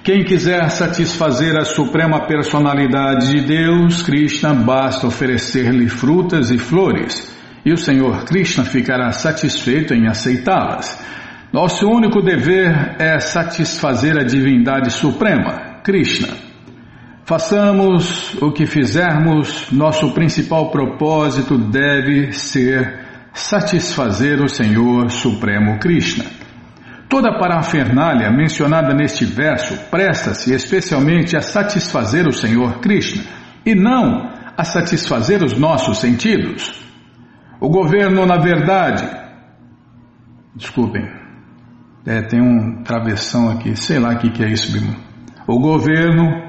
[0.02, 7.72] Quem quiser satisfazer a suprema personalidade de Deus, Krishna, basta oferecer-lhe frutas e flores, e
[7.72, 11.02] o Senhor Krishna ficará satisfeito em aceitá-las.
[11.50, 16.43] Nosso único dever é satisfazer a divindade suprema, Krishna.
[17.24, 23.00] Façamos o que fizermos, nosso principal propósito deve ser
[23.32, 26.24] satisfazer o Senhor Supremo Krishna.
[27.08, 33.24] Toda a parafernália mencionada neste verso presta-se especialmente a satisfazer o Senhor Krishna
[33.64, 36.78] e não a satisfazer os nossos sentidos.
[37.58, 39.08] O governo, na verdade.
[40.54, 41.08] Desculpem,
[42.06, 44.94] é, tem um travessão aqui, sei lá o que, que é isso, Bimo.
[45.46, 46.43] O governo,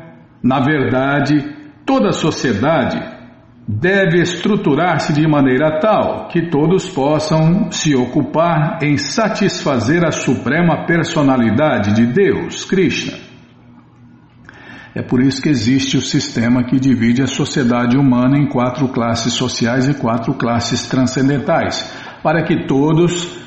[0.46, 1.44] na verdade,
[1.84, 3.02] toda sociedade
[3.68, 11.96] deve estruturar-se de maneira tal que todos possam se ocupar em satisfazer a suprema personalidade
[11.96, 13.18] de Deus, Krishna.
[14.94, 19.34] É por isso que existe o sistema que divide a sociedade humana em quatro classes
[19.34, 23.45] sociais e quatro classes transcendentais, para que todos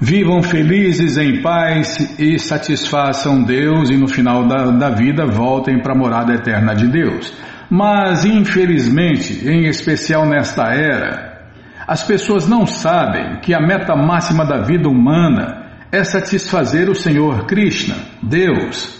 [0.00, 5.92] vivam felizes em paz e satisfaçam Deus e no final da, da vida voltem para
[5.92, 7.36] a morada eterna de Deus.
[7.68, 11.50] Mas, infelizmente, em especial nesta era,
[11.86, 17.46] as pessoas não sabem que a meta máxima da vida humana é satisfazer o Senhor
[17.46, 18.98] Krishna, Deus.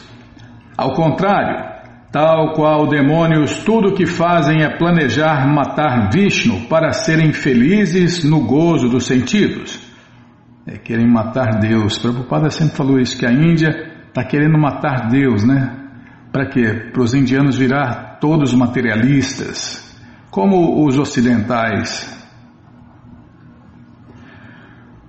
[0.77, 1.65] Ao contrário,
[2.13, 8.41] tal qual demônios, tudo o que fazem é planejar matar Vishnu para serem felizes no
[8.41, 9.90] gozo dos sentidos.
[10.67, 11.99] É, querem matar Deus.
[11.99, 13.71] Prabhupada sempre falou isso, que a Índia
[14.09, 15.77] está querendo matar Deus, né?
[16.33, 16.91] Para quê?
[16.93, 19.99] Para os indianos virar todos materialistas,
[20.31, 22.17] como os ocidentais.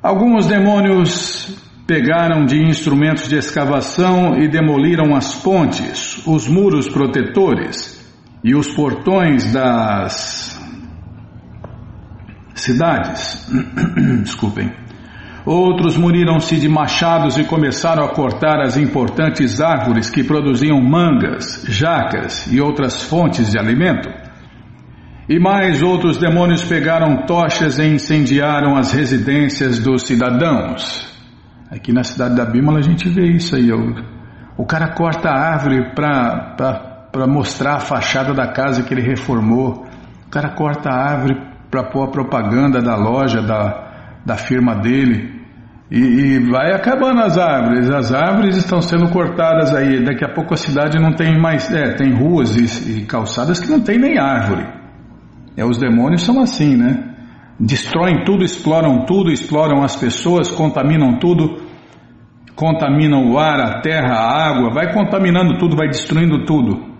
[0.02, 8.02] Alguns demônios pegaram de instrumentos de escavação e demoliram as pontes, os muros protetores
[8.44, 10.60] e os portões das
[12.56, 13.48] cidades.
[14.24, 14.81] Desculpem.
[15.46, 22.46] Outros muniram-se de machados e começaram a cortar as importantes árvores que produziam mangas, jacas
[22.52, 24.08] e outras fontes de alimento.
[25.28, 31.10] E mais outros demônios pegaram tochas e incendiaram as residências dos cidadãos.
[31.72, 33.72] Aqui na cidade da Bímola a gente vê isso aí.
[33.72, 33.96] O,
[34.58, 39.88] o cara corta a árvore para mostrar a fachada da casa que ele reformou.
[40.28, 41.36] O cara corta a árvore
[41.72, 43.91] para pôr a propaganda da loja, da,
[44.26, 45.42] da firma dele.
[45.90, 47.90] E, e, vai acabando as árvores.
[47.90, 50.04] As árvores estão sendo cortadas aí.
[50.04, 51.70] Daqui a pouco a cidade não tem mais.
[51.74, 54.66] É, tem ruas e, e calçadas que não tem nem árvore.
[55.58, 57.10] É, os demônios são assim, né?
[57.60, 61.62] Destroem tudo, exploram tudo, exploram as pessoas, contaminam tudo,
[62.56, 66.91] contaminam o ar, a terra, a água, vai contaminando tudo, vai destruindo tudo.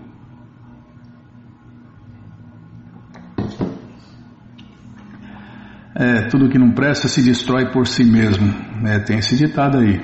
[5.94, 8.52] É, tudo que não presta se destrói por si mesmo.
[8.86, 10.00] É, tem esse ditado aí.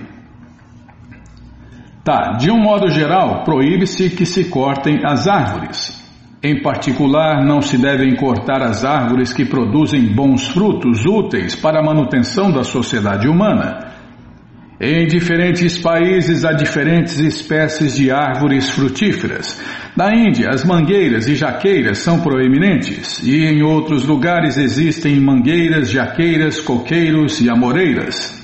[2.05, 5.99] Tá, de um modo geral, proíbe-se que se cortem as árvores.
[6.43, 11.85] Em particular, não se devem cortar as árvores que produzem bons frutos úteis para a
[11.85, 13.98] manutenção da sociedade humana.
[14.81, 19.61] Em diferentes países há diferentes espécies de árvores frutíferas.
[19.97, 26.61] Na Índia, as mangueiras e jaqueiras são proeminentes, e em outros lugares existem mangueiras, jaqueiras,
[26.61, 28.39] coqueiros e amoreiras.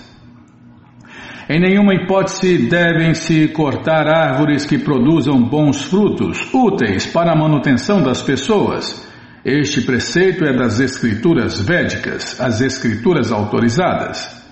[1.49, 8.23] Em nenhuma hipótese devem-se cortar árvores que produzam bons frutos, úteis para a manutenção das
[8.23, 9.07] pessoas.
[9.45, 14.44] Este preceito é das escrituras védicas, as escrituras autorizadas.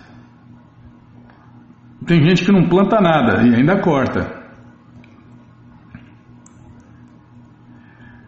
[2.07, 4.42] Tem gente que não planta nada e ainda corta.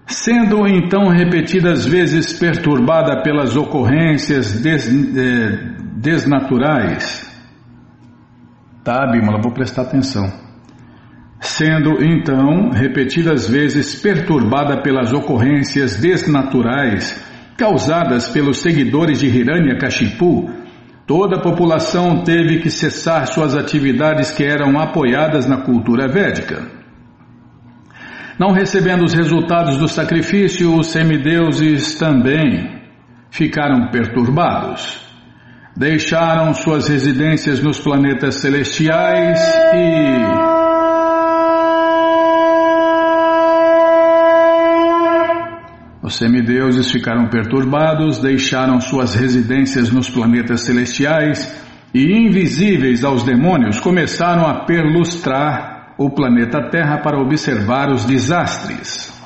[0.07, 7.25] Sendo então repetidas vezes perturbada pelas ocorrências des, eh, desnaturais.
[8.85, 10.25] Tá, Bímola, vou prestar atenção.
[11.41, 17.22] Sendo então repetidas vezes perturbada pelas ocorrências desnaturais
[17.57, 20.51] causadas pelos seguidores de Hiranyakashipu,
[21.07, 26.66] Toda a população teve que cessar suas atividades que eram apoiadas na cultura védica.
[28.38, 32.82] Não recebendo os resultados do sacrifício, os semideuses também
[33.30, 35.05] ficaram perturbados.
[35.76, 39.38] Deixaram suas residências nos planetas celestiais
[39.74, 40.64] e
[46.05, 51.50] Os semideuses ficaram perturbados, deixaram suas residências nos planetas celestiais
[51.94, 59.18] e, invisíveis aos demônios, começaram a perlustrar o planeta Terra para observar os desastres.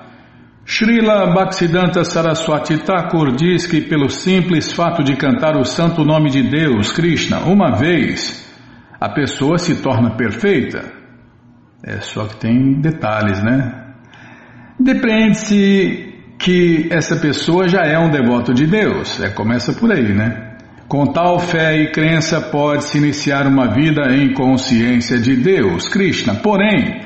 [0.67, 6.43] Srila Bhaktisiddhanta Saraswati Thakur diz que pelo simples fato de cantar o santo nome de
[6.43, 8.47] Deus, Krishna, uma vez,
[9.01, 10.93] a pessoa se torna perfeita.
[11.83, 13.95] É só que tem detalhes, né?
[14.79, 19.21] Depende-se que essa pessoa já é um devoto de Deus.
[19.21, 20.57] É, começa por aí, né?
[20.89, 26.35] Com tal fé e crença pode-se iniciar uma vida em consciência de Deus, Krishna.
[26.35, 27.01] Porém,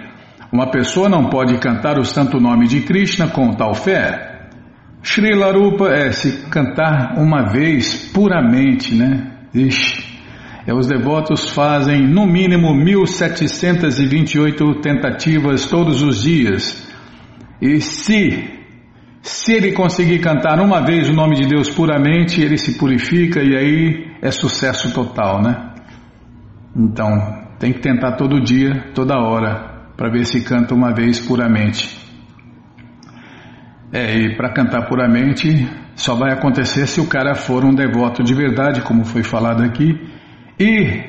[0.53, 4.49] uma pessoa não pode cantar o santo nome de Krishna com tal fé.
[5.03, 9.33] Sri Larupa é se cantar uma vez puramente, né?
[9.55, 10.05] Ixi,
[10.67, 16.87] é, os devotos fazem no mínimo 1728 tentativas todos os dias.
[17.63, 18.58] E se
[19.29, 23.55] se ele conseguir cantar uma vez o nome de Deus puramente, ele se purifica e
[23.55, 25.75] aí é sucesso total, né?
[26.75, 27.11] Então,
[27.59, 31.99] tem que tentar todo dia, toda hora, para ver se canta uma vez puramente.
[33.93, 38.33] É, e para cantar puramente só vai acontecer se o cara for um devoto de
[38.33, 39.95] verdade, como foi falado aqui,
[40.59, 41.05] e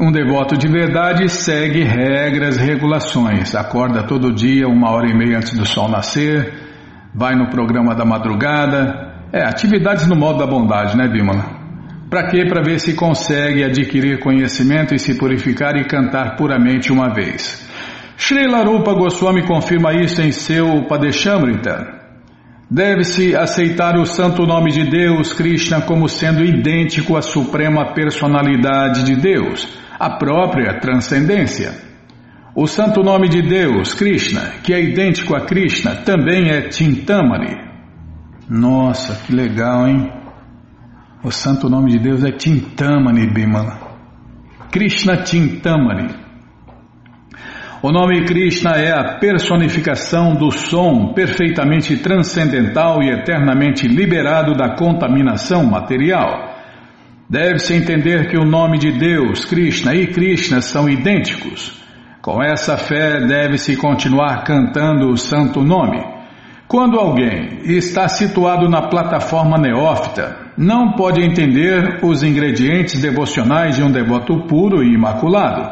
[0.00, 5.58] um devoto de verdade segue regras, regulações, acorda todo dia, uma hora e meia antes
[5.58, 6.69] do sol nascer
[7.14, 9.10] vai no programa da madrugada.
[9.32, 11.60] É, atividades no modo da bondade, né, Bimala?
[12.10, 12.44] Para quê?
[12.44, 17.68] Para ver se consegue adquirir conhecimento e se purificar e cantar puramente uma vez.
[18.16, 22.00] Sri Larupa Goswami confirma isso em seu Padeshamrita.
[22.68, 29.16] Deve-se aceitar o santo nome de Deus, Krishna, como sendo idêntico à suprema personalidade de
[29.16, 31.89] Deus, a própria transcendência.
[32.54, 37.56] O santo nome de Deus, Krishna, que é idêntico a Krishna, também é Tintamani.
[38.48, 40.10] Nossa, que legal, hein?
[41.22, 43.78] O santo nome de Deus é Tintamani Bimala.
[44.72, 46.12] Krishna Tintamani.
[47.82, 55.64] O nome Krishna é a personificação do som perfeitamente transcendental e eternamente liberado da contaminação
[55.64, 56.52] material.
[57.28, 61.79] Deve-se entender que o nome de Deus, Krishna e Krishna são idênticos.
[62.22, 66.04] Com essa fé, deve-se continuar cantando o santo nome.
[66.68, 73.90] Quando alguém está situado na plataforma neófita, não pode entender os ingredientes devocionais de um
[73.90, 75.66] devoto puro e imaculado.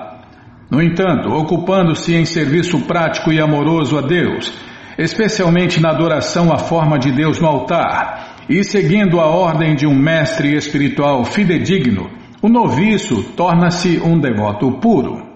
[0.70, 4.50] No entanto, ocupando-se em serviço prático e amoroso a Deus,
[4.96, 9.94] especialmente na adoração à forma de Deus no altar, e seguindo a ordem de um
[9.94, 12.08] mestre espiritual fidedigno,
[12.40, 15.27] o noviço torna-se um devoto puro.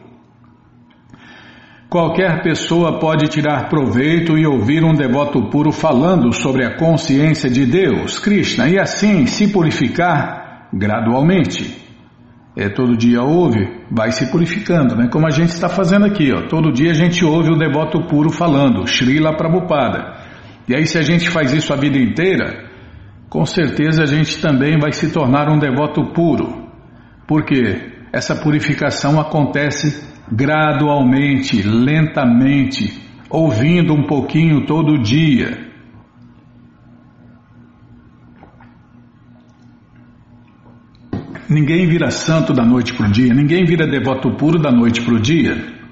[1.93, 7.67] Qualquer pessoa pode tirar proveito e ouvir um devoto puro falando sobre a consciência de
[7.67, 11.71] Deus, Krishna, e assim se purificar gradualmente.
[12.57, 15.11] É, todo dia ouve, vai se purificando, né?
[15.13, 16.49] Como a gente está fazendo aqui, ó.
[16.49, 20.15] Todo dia a gente ouve o devoto puro falando, Srila Prabhupada.
[20.67, 22.71] E aí, se a gente faz isso a vida inteira,
[23.29, 26.71] com certeza a gente também vai se tornar um devoto puro.
[27.29, 35.71] Porque essa purificação acontece gradualmente, lentamente, ouvindo um pouquinho todo dia.
[41.49, 45.15] Ninguém vira santo da noite para o dia, ninguém vira devoto puro da noite para
[45.15, 45.83] o dia.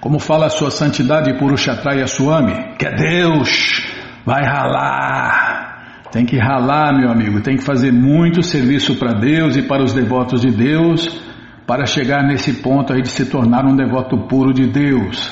[0.00, 3.86] Como fala a sua santidade Purushatraya Swami, que é Deus,
[4.24, 6.02] vai ralar.
[6.10, 9.92] Tem que ralar, meu amigo, tem que fazer muito serviço para Deus e para os
[9.92, 11.27] devotos de Deus
[11.68, 15.30] para chegar nesse ponto aí de se tornar um devoto puro de Deus.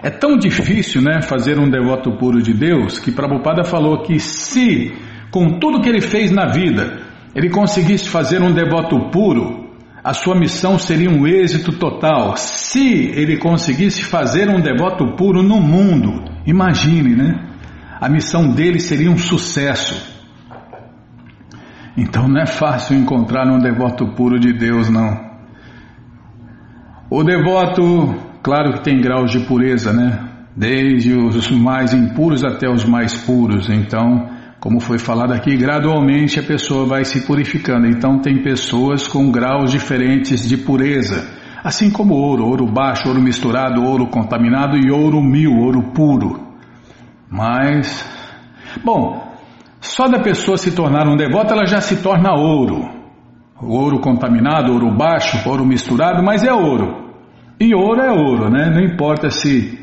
[0.00, 4.94] É tão difícil, né, fazer um devoto puro de Deus, que Prabhupada falou que se,
[5.28, 7.00] com tudo que ele fez na vida,
[7.34, 9.66] ele conseguisse fazer um devoto puro,
[10.04, 12.36] a sua missão seria um êxito total.
[12.36, 17.44] Se ele conseguisse fazer um devoto puro no mundo, imagine, né?
[18.00, 20.14] A missão dele seria um sucesso.
[21.96, 25.25] Então não é fácil encontrar um devoto puro de Deus, não.
[27.08, 30.28] O devoto, claro que tem graus de pureza, né?
[30.56, 33.70] Desde os mais impuros até os mais puros.
[33.70, 34.28] Então,
[34.58, 37.86] como foi falado aqui, gradualmente a pessoa vai se purificando.
[37.86, 41.30] Então, tem pessoas com graus diferentes de pureza.
[41.62, 46.40] Assim como ouro, ouro baixo, ouro misturado, ouro contaminado e ouro mil, ouro puro.
[47.30, 48.04] Mas,
[48.84, 49.32] bom,
[49.80, 52.95] só da pessoa se tornar um devoto, ela já se torna ouro.
[53.62, 57.06] Ouro contaminado, ouro baixo, ouro misturado, mas é ouro.
[57.58, 58.68] E ouro é ouro, né?
[58.68, 59.78] Não importa se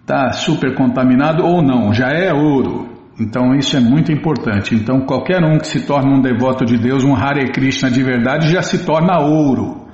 [0.00, 2.88] está super contaminado ou não, já é ouro.
[3.18, 4.74] Então isso é muito importante.
[4.74, 8.48] Então qualquer um que se torna um devoto de Deus, um Hare Krishna de verdade,
[8.48, 9.88] já se torna ouro.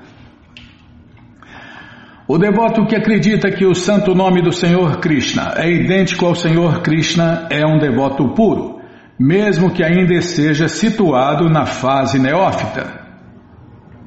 [2.28, 6.82] O devoto que acredita que o santo nome do Senhor Krishna é idêntico ao Senhor
[6.82, 8.80] Krishna é um devoto puro,
[9.18, 13.05] mesmo que ainda esteja situado na fase neófita.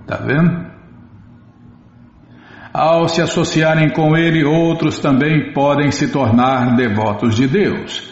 [0.09, 0.65] Está vendo?
[2.73, 8.11] Ao se associarem com ele, outros também podem se tornar devotos de Deus.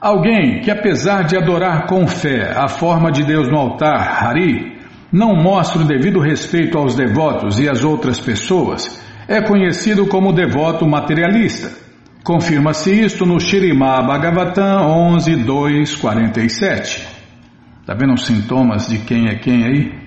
[0.00, 4.78] Alguém que, apesar de adorar com fé a forma de Deus no altar, Hari,
[5.10, 10.86] não mostra o devido respeito aos devotos e às outras pessoas, é conhecido como devoto
[10.86, 11.72] materialista.
[12.22, 17.08] Confirma-se isto no Shirimá Bhagavatam 11, 2, 47.
[17.80, 20.03] Está vendo os sintomas de quem é quem aí?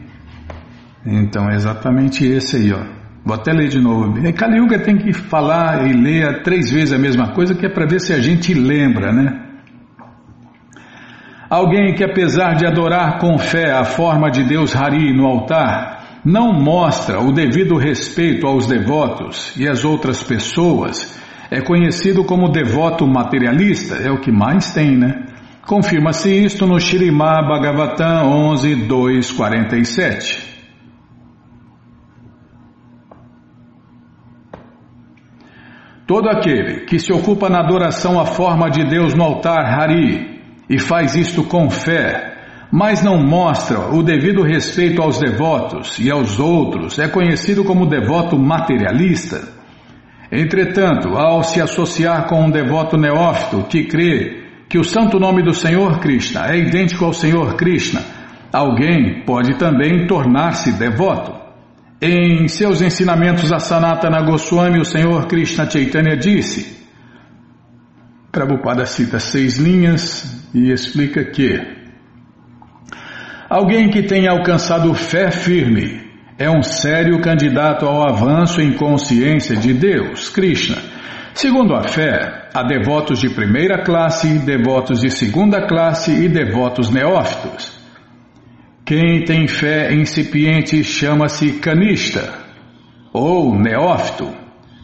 [1.09, 2.83] Então é exatamente esse aí, ó.
[3.23, 4.19] Vou até ler de novo.
[4.19, 7.69] E Kali Yuga tem que falar e ler três vezes a mesma coisa, que é
[7.69, 9.41] para ver se a gente lembra, né?
[11.49, 16.51] Alguém que, apesar de adorar com fé a forma de Deus Hari no altar, não
[16.51, 21.17] mostra o devido respeito aos devotos e às outras pessoas,
[21.49, 25.23] é conhecido como devoto materialista, é o que mais tem, né?
[25.65, 30.56] Confirma-se isto no Shirimá Bhagavatam 11, 2, 47.
[36.07, 40.39] Todo aquele que se ocupa na adoração à forma de Deus no altar Hari
[40.69, 42.33] e faz isto com fé,
[42.71, 48.39] mas não mostra o devido respeito aos devotos e aos outros, é conhecido como devoto
[48.39, 49.49] materialista.
[50.31, 55.53] Entretanto, ao se associar com um devoto neófito que crê que o santo nome do
[55.53, 58.01] Senhor Krishna é idêntico ao Senhor Krishna,
[58.53, 61.36] alguém pode também tornar-se devoto.
[61.99, 66.77] Em seus ensinamentos a Sanatana Goswami, o Senhor Krishna Chaitanya disse,
[68.31, 71.59] Prabhupada cita seis linhas e explica que
[73.49, 76.05] alguém que tenha alcançado fé firme
[76.37, 80.77] é um sério candidato ao avanço em consciência de Deus, Krishna.
[81.33, 87.76] Segundo a fé, há devotos de primeira classe, devotos de segunda classe e devotos neófitos.
[88.87, 92.35] Quem tem fé incipiente chama-se canista
[93.11, 94.33] ou neófito.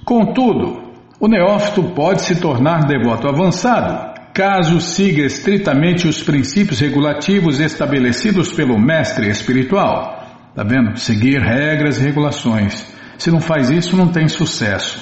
[0.04, 0.92] Contudo,
[1.22, 8.78] o neófito pode se tornar devoto avançado caso siga estritamente os princípios regulativos estabelecidos pelo
[8.78, 10.52] mestre espiritual.
[10.54, 11.00] Tá vendo?
[11.00, 12.94] Seguir regras e regulações.
[13.18, 15.02] Se não faz isso, não tem sucesso.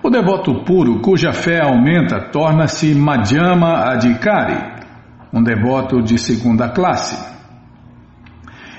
[0.00, 4.62] O devoto puro, cuja fé aumenta, torna-se Madhyama Adhikari,
[5.32, 7.31] um devoto de segunda classe.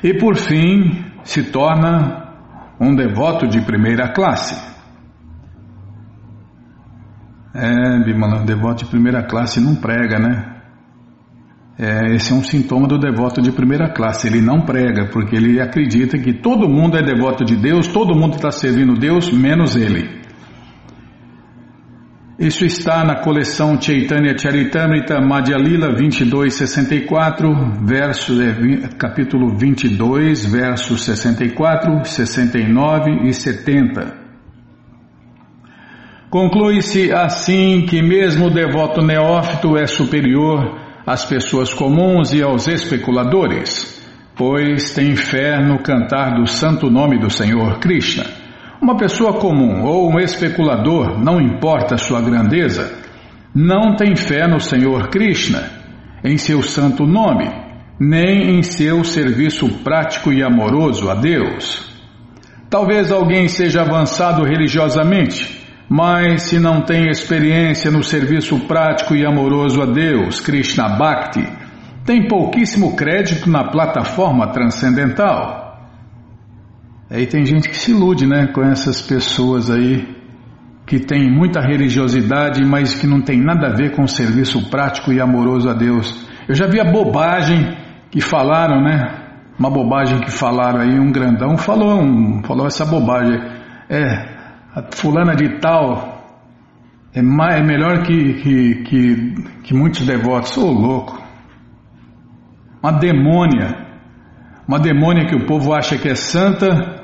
[0.04, 2.24] E por fim, se torna
[2.80, 4.54] um devoto de primeira classe.
[7.56, 10.54] É, Bimala, devoto de primeira classe não prega, né?
[11.78, 14.28] É, esse é um sintoma do devoto de primeira classe.
[14.28, 18.36] Ele não prega, porque ele acredita que todo mundo é devoto de Deus, todo mundo
[18.36, 20.23] está servindo Deus, menos ele.
[22.44, 32.04] Isso está na coleção Chaitanya Charitamrita Madhya Lila 2264, verso, é, capítulo 22, versos 64,
[32.04, 34.14] 69 e 70.
[36.30, 44.06] Conclui-se assim que mesmo o devoto neófito é superior às pessoas comuns e aos especuladores,
[44.36, 48.43] pois tem fé no cantar do santo nome do Senhor Krishna.
[48.84, 52.94] Uma pessoa comum ou um especulador, não importa sua grandeza,
[53.56, 55.70] não tem fé no Senhor Krishna,
[56.22, 57.50] em seu santo nome,
[57.98, 61.90] nem em seu serviço prático e amoroso a Deus.
[62.70, 69.82] Talvez alguém seja avançado religiosamente, mas se não tem experiência no serviço prático e amoroso
[69.82, 71.48] a Deus, Krishna Bhakti,
[72.06, 75.63] tem pouquíssimo crédito na plataforma transcendental.
[77.14, 80.04] Aí tem gente que se ilude, né, com essas pessoas aí
[80.84, 85.14] que tem muita religiosidade, mas que não tem nada a ver com o serviço prático
[85.14, 86.28] e amoroso a Deus.
[86.50, 87.78] Eu já vi a bobagem
[88.10, 89.22] que falaram, né?
[89.60, 93.40] Uma bobagem que falaram aí, um grandão falou, um, falou essa bobagem.
[93.88, 94.14] É,
[94.76, 96.18] a fulana de tal
[97.14, 99.36] é, mais, é melhor que, que, que,
[99.66, 100.58] que muitos devotos.
[100.58, 101.22] Oh, louco!
[102.82, 103.86] Uma demônia,
[104.68, 107.03] uma demônia que o povo acha que é santa,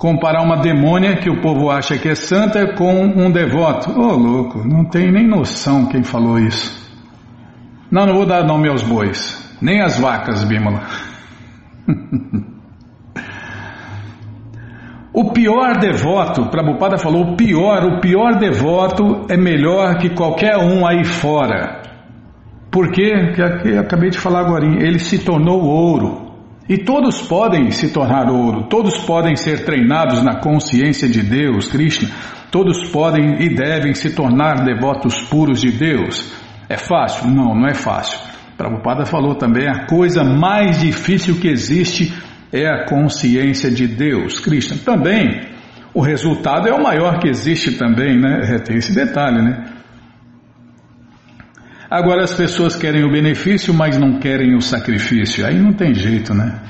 [0.00, 3.90] comparar uma demônia que o povo acha que é santa com um devoto.
[3.90, 6.80] Ô oh, louco, não tem nem noção quem falou isso.
[7.90, 10.80] Não, não vou dar nome aos bois, nem às vacas, Bímola.
[15.12, 20.86] O pior devoto, Prabhupada falou, o pior, o pior devoto é melhor que qualquer um
[20.86, 21.82] aí fora.
[22.70, 23.32] Por quê?
[23.34, 26.29] Que acabei de falar agora, ele se tornou ouro.
[26.70, 32.08] E todos podem se tornar ouro, todos podem ser treinados na consciência de Deus, Krishna,
[32.48, 36.32] todos podem e devem se tornar devotos puros de Deus.
[36.68, 37.26] É fácil?
[37.26, 38.20] Não, não é fácil.
[38.56, 42.14] Prabhupada falou também, a coisa mais difícil que existe
[42.52, 44.76] é a consciência de Deus, Krishna.
[44.84, 45.40] Também
[45.92, 48.42] o resultado é o maior que existe também, né?
[48.44, 49.79] É, tem esse detalhe, né?
[51.90, 55.44] Agora as pessoas querem o benefício, mas não querem o sacrifício.
[55.44, 56.60] Aí não tem jeito, né?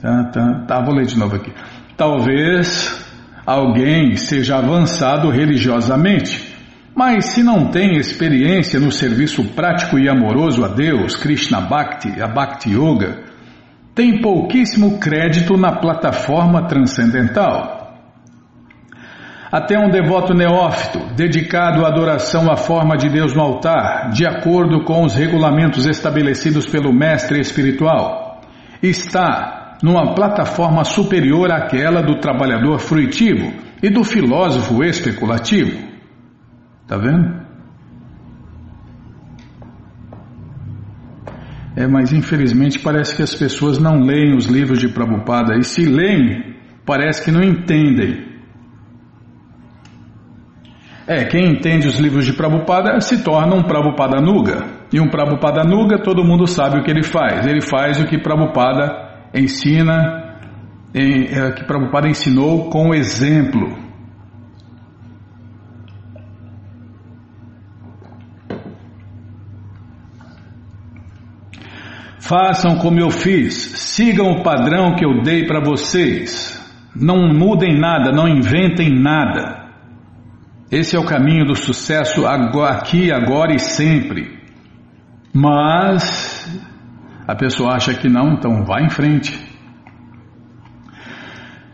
[0.00, 1.52] Tá, tá, tá, vou ler de novo aqui.
[1.96, 3.06] Talvez
[3.46, 6.52] alguém seja avançado religiosamente,
[6.94, 12.26] mas se não tem experiência no serviço prático e amoroso a Deus, Krishna Bhakti, a
[12.26, 13.22] Bhakti Yoga,
[13.94, 17.79] tem pouquíssimo crédito na plataforma transcendental.
[19.50, 24.84] Até um devoto neófito, dedicado à adoração à forma de Deus no altar, de acordo
[24.84, 28.40] com os regulamentos estabelecidos pelo mestre espiritual,
[28.80, 35.76] está numa plataforma superior àquela do trabalhador fruitivo e do filósofo especulativo.
[36.82, 37.40] Está vendo?
[41.74, 45.86] É, mas infelizmente parece que as pessoas não leem os livros de Prabhupada e se
[45.86, 48.29] leem, parece que não entendem.
[51.10, 54.64] É, quem entende os livros de Prabhupada se torna um Prabhupada Nuga.
[54.92, 57.48] E um Prabhupada Nuga, todo mundo sabe o que ele faz.
[57.48, 60.38] Ele faz o que Prabhupada ensina,
[60.94, 63.76] em, é, que Prabhupada ensinou com exemplo.
[72.20, 76.56] Façam como eu fiz, sigam o padrão que eu dei para vocês.
[76.94, 79.59] Não mudem nada, não inventem nada.
[80.70, 84.38] Esse é o caminho do sucesso aqui, agora e sempre.
[85.34, 86.48] Mas
[87.26, 89.36] a pessoa acha que não, então vá em frente.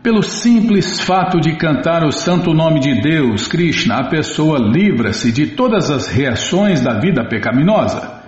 [0.01, 5.47] Pelo simples fato de cantar o santo nome de Deus, Krishna, a pessoa livra-se de
[5.47, 8.23] todas as reações da vida pecaminosa.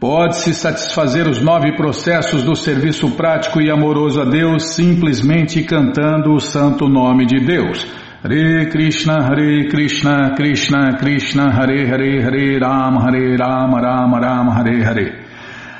[0.00, 6.40] Pode-se satisfazer os nove processos do serviço prático e amoroso a Deus simplesmente cantando o
[6.40, 7.84] santo nome de Deus.
[8.20, 14.82] Hare Krishna, Hare Krishna, Krishna Krishna, Hare Hare, Hare Rama, Hare Rama, Rama Rama, Hare
[14.82, 15.24] Hare.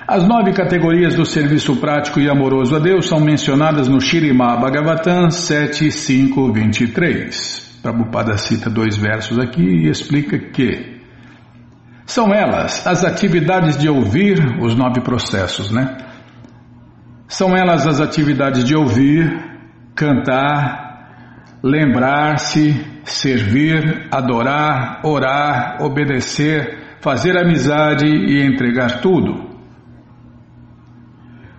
[0.07, 5.27] As nove categorias do serviço prático e amoroso a Deus são mencionadas no Shirimá Bhagavatam
[5.27, 7.81] 7.5.23.
[7.83, 11.01] Prabhupada cita dois versos aqui e explica que
[12.07, 15.97] são elas as atividades de ouvir, os nove processos, né?
[17.27, 19.29] São elas as atividades de ouvir,
[19.97, 20.88] cantar,
[21.63, 29.49] lembrar-se, servir, adorar, orar, obedecer, fazer amizade e entregar tudo.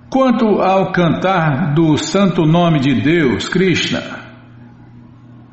[0.10, 4.02] Quanto ao cantar do santo nome de Deus, Krishna,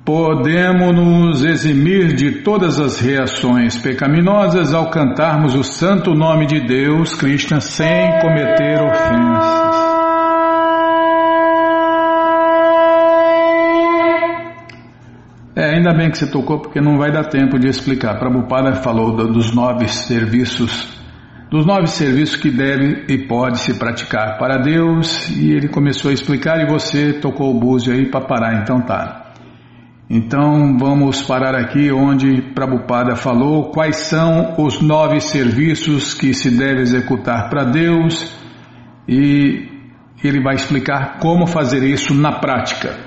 [0.05, 7.15] podemos nos eximir de todas as reações pecaminosas ao cantarmos o santo nome de Deus,
[7.15, 9.66] Krishna, sem cometer ofensas.
[15.77, 18.19] Ainda bem que você tocou, porque não vai dar tempo de explicar.
[18.19, 21.01] Prabhupada falou dos nove serviços,
[21.51, 26.15] dos nove serviços que deve e pode se praticar para Deus, e ele começou a
[26.15, 29.33] explicar e você tocou o búzio aí para parar, então tá.
[30.09, 36.81] Então vamos parar aqui onde Prabhupada falou quais são os nove serviços que se deve
[36.81, 38.33] executar para Deus
[39.09, 39.69] e
[40.23, 43.06] ele vai explicar como fazer isso na prática.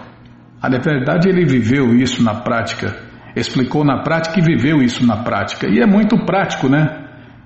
[0.62, 2.96] A verdade, ele viveu isso na prática,
[3.36, 5.68] explicou na prática e viveu isso na prática.
[5.68, 6.86] E é muito prático, né?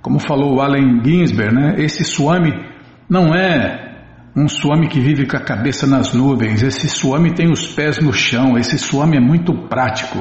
[0.01, 1.75] Como falou Allen Ginsberg, né?
[1.77, 2.51] Esse Swami
[3.09, 3.83] não é
[4.35, 6.63] um Swami que vive com a cabeça nas nuvens.
[6.63, 8.57] Esse Swami tem os pés no chão.
[8.57, 10.17] Esse Swami é muito prático.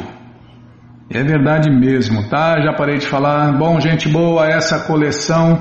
[1.11, 2.61] É verdade mesmo, tá?
[2.61, 3.53] Já parei de falar.
[3.59, 5.61] Bom, gente boa, essa coleção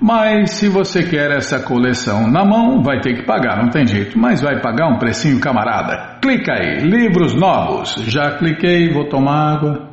[0.00, 4.18] Mas se você quer essa coleção na mão, vai ter que pagar, não tem jeito.
[4.18, 6.18] Mas vai pagar um precinho, camarada.
[6.22, 7.96] Clica aí, livros novos.
[8.06, 9.90] Já cliquei, vou tomar água.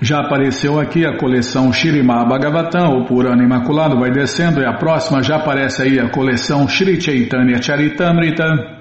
[0.00, 5.22] Já apareceu aqui a coleção Shirimá Bhagavatam, o Purana Imaculado, vai descendo, e a próxima
[5.22, 8.77] já aparece aí a coleção Shri Chaitanya Charitamrita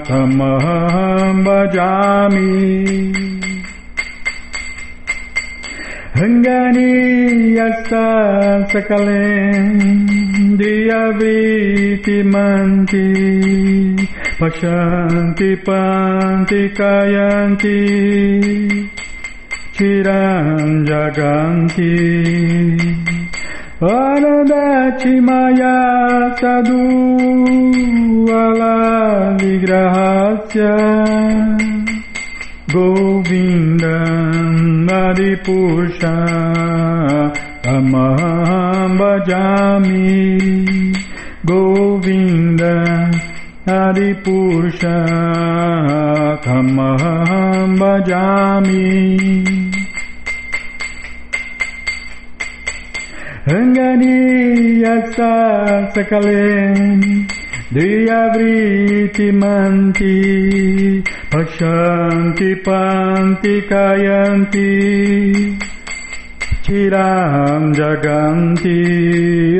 [0.08, 3.27] Tamaham Bhajami
[6.18, 8.06] Ranganiyasa
[8.66, 9.78] sakalem
[10.58, 13.06] diaviti manti
[14.34, 17.78] pashanti panti kayanti
[19.78, 21.94] chiran jaganti
[23.78, 25.78] Anandati maya
[26.34, 26.82] sadu
[28.26, 31.67] alavigrahasya Anandati maya
[32.68, 34.04] Govinda
[34.86, 36.16] Naripusha
[37.64, 40.92] Amaham Bhajami
[41.46, 43.10] Govinda
[43.66, 44.96] Naripusha
[46.44, 48.88] Amaham Bhajami
[53.46, 54.94] Ranganiya
[55.94, 57.37] Sakalen
[57.70, 64.72] Deyavriti manti Pashanti panti kayanti
[66.64, 68.80] tiram jaganti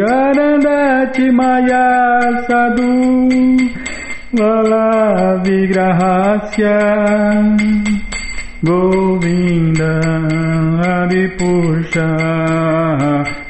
[0.01, 1.85] Anandati maya
[2.49, 3.29] sadhu
[4.33, 6.81] Lala vigrahasya
[8.65, 10.01] Govinda
[10.97, 12.09] Adipursha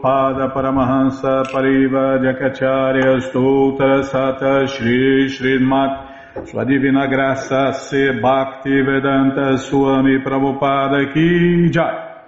[0.00, 10.18] Pada Paramahansa Pariva Jakacharya Stoutra Sata Shri Srimat Sua Divina Graça Se Bhakti Vedanta Swami
[10.20, 12.24] Prabhupada Ki Jai.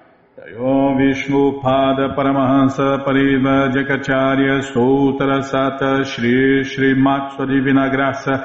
[0.59, 8.45] Om Vishnu Pada Paramahansa Pariva Jakacharya Stoutra Sata Shri Srimat Sua Divina Graça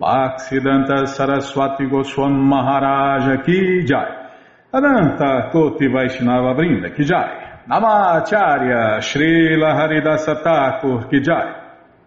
[0.00, 4.26] Bhaksidanta Saraswati Goswam Maharaja Ki Jai.
[4.72, 11.52] Ananta Koti Vaishnava Brinda Kijai, Namacharya Srila Haridasa Thakur Kijai,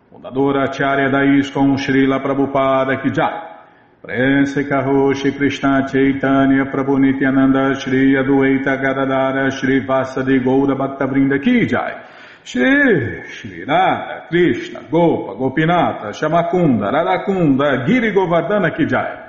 [0.10, 9.51] Fundadora Acharya da Srila Prabhupada Kijai, Prense Karoshi Krishna Chaitanya Prabhu Nityananda Shri Adueta Gadadara
[9.51, 12.05] Shri Vasadi Goura Bhakta Brinda Kijai,
[12.41, 13.66] Shri Shri
[14.30, 19.29] Krishna Gopa Gopinata Shamakunda Radakunda Giri Govardhana Kijai,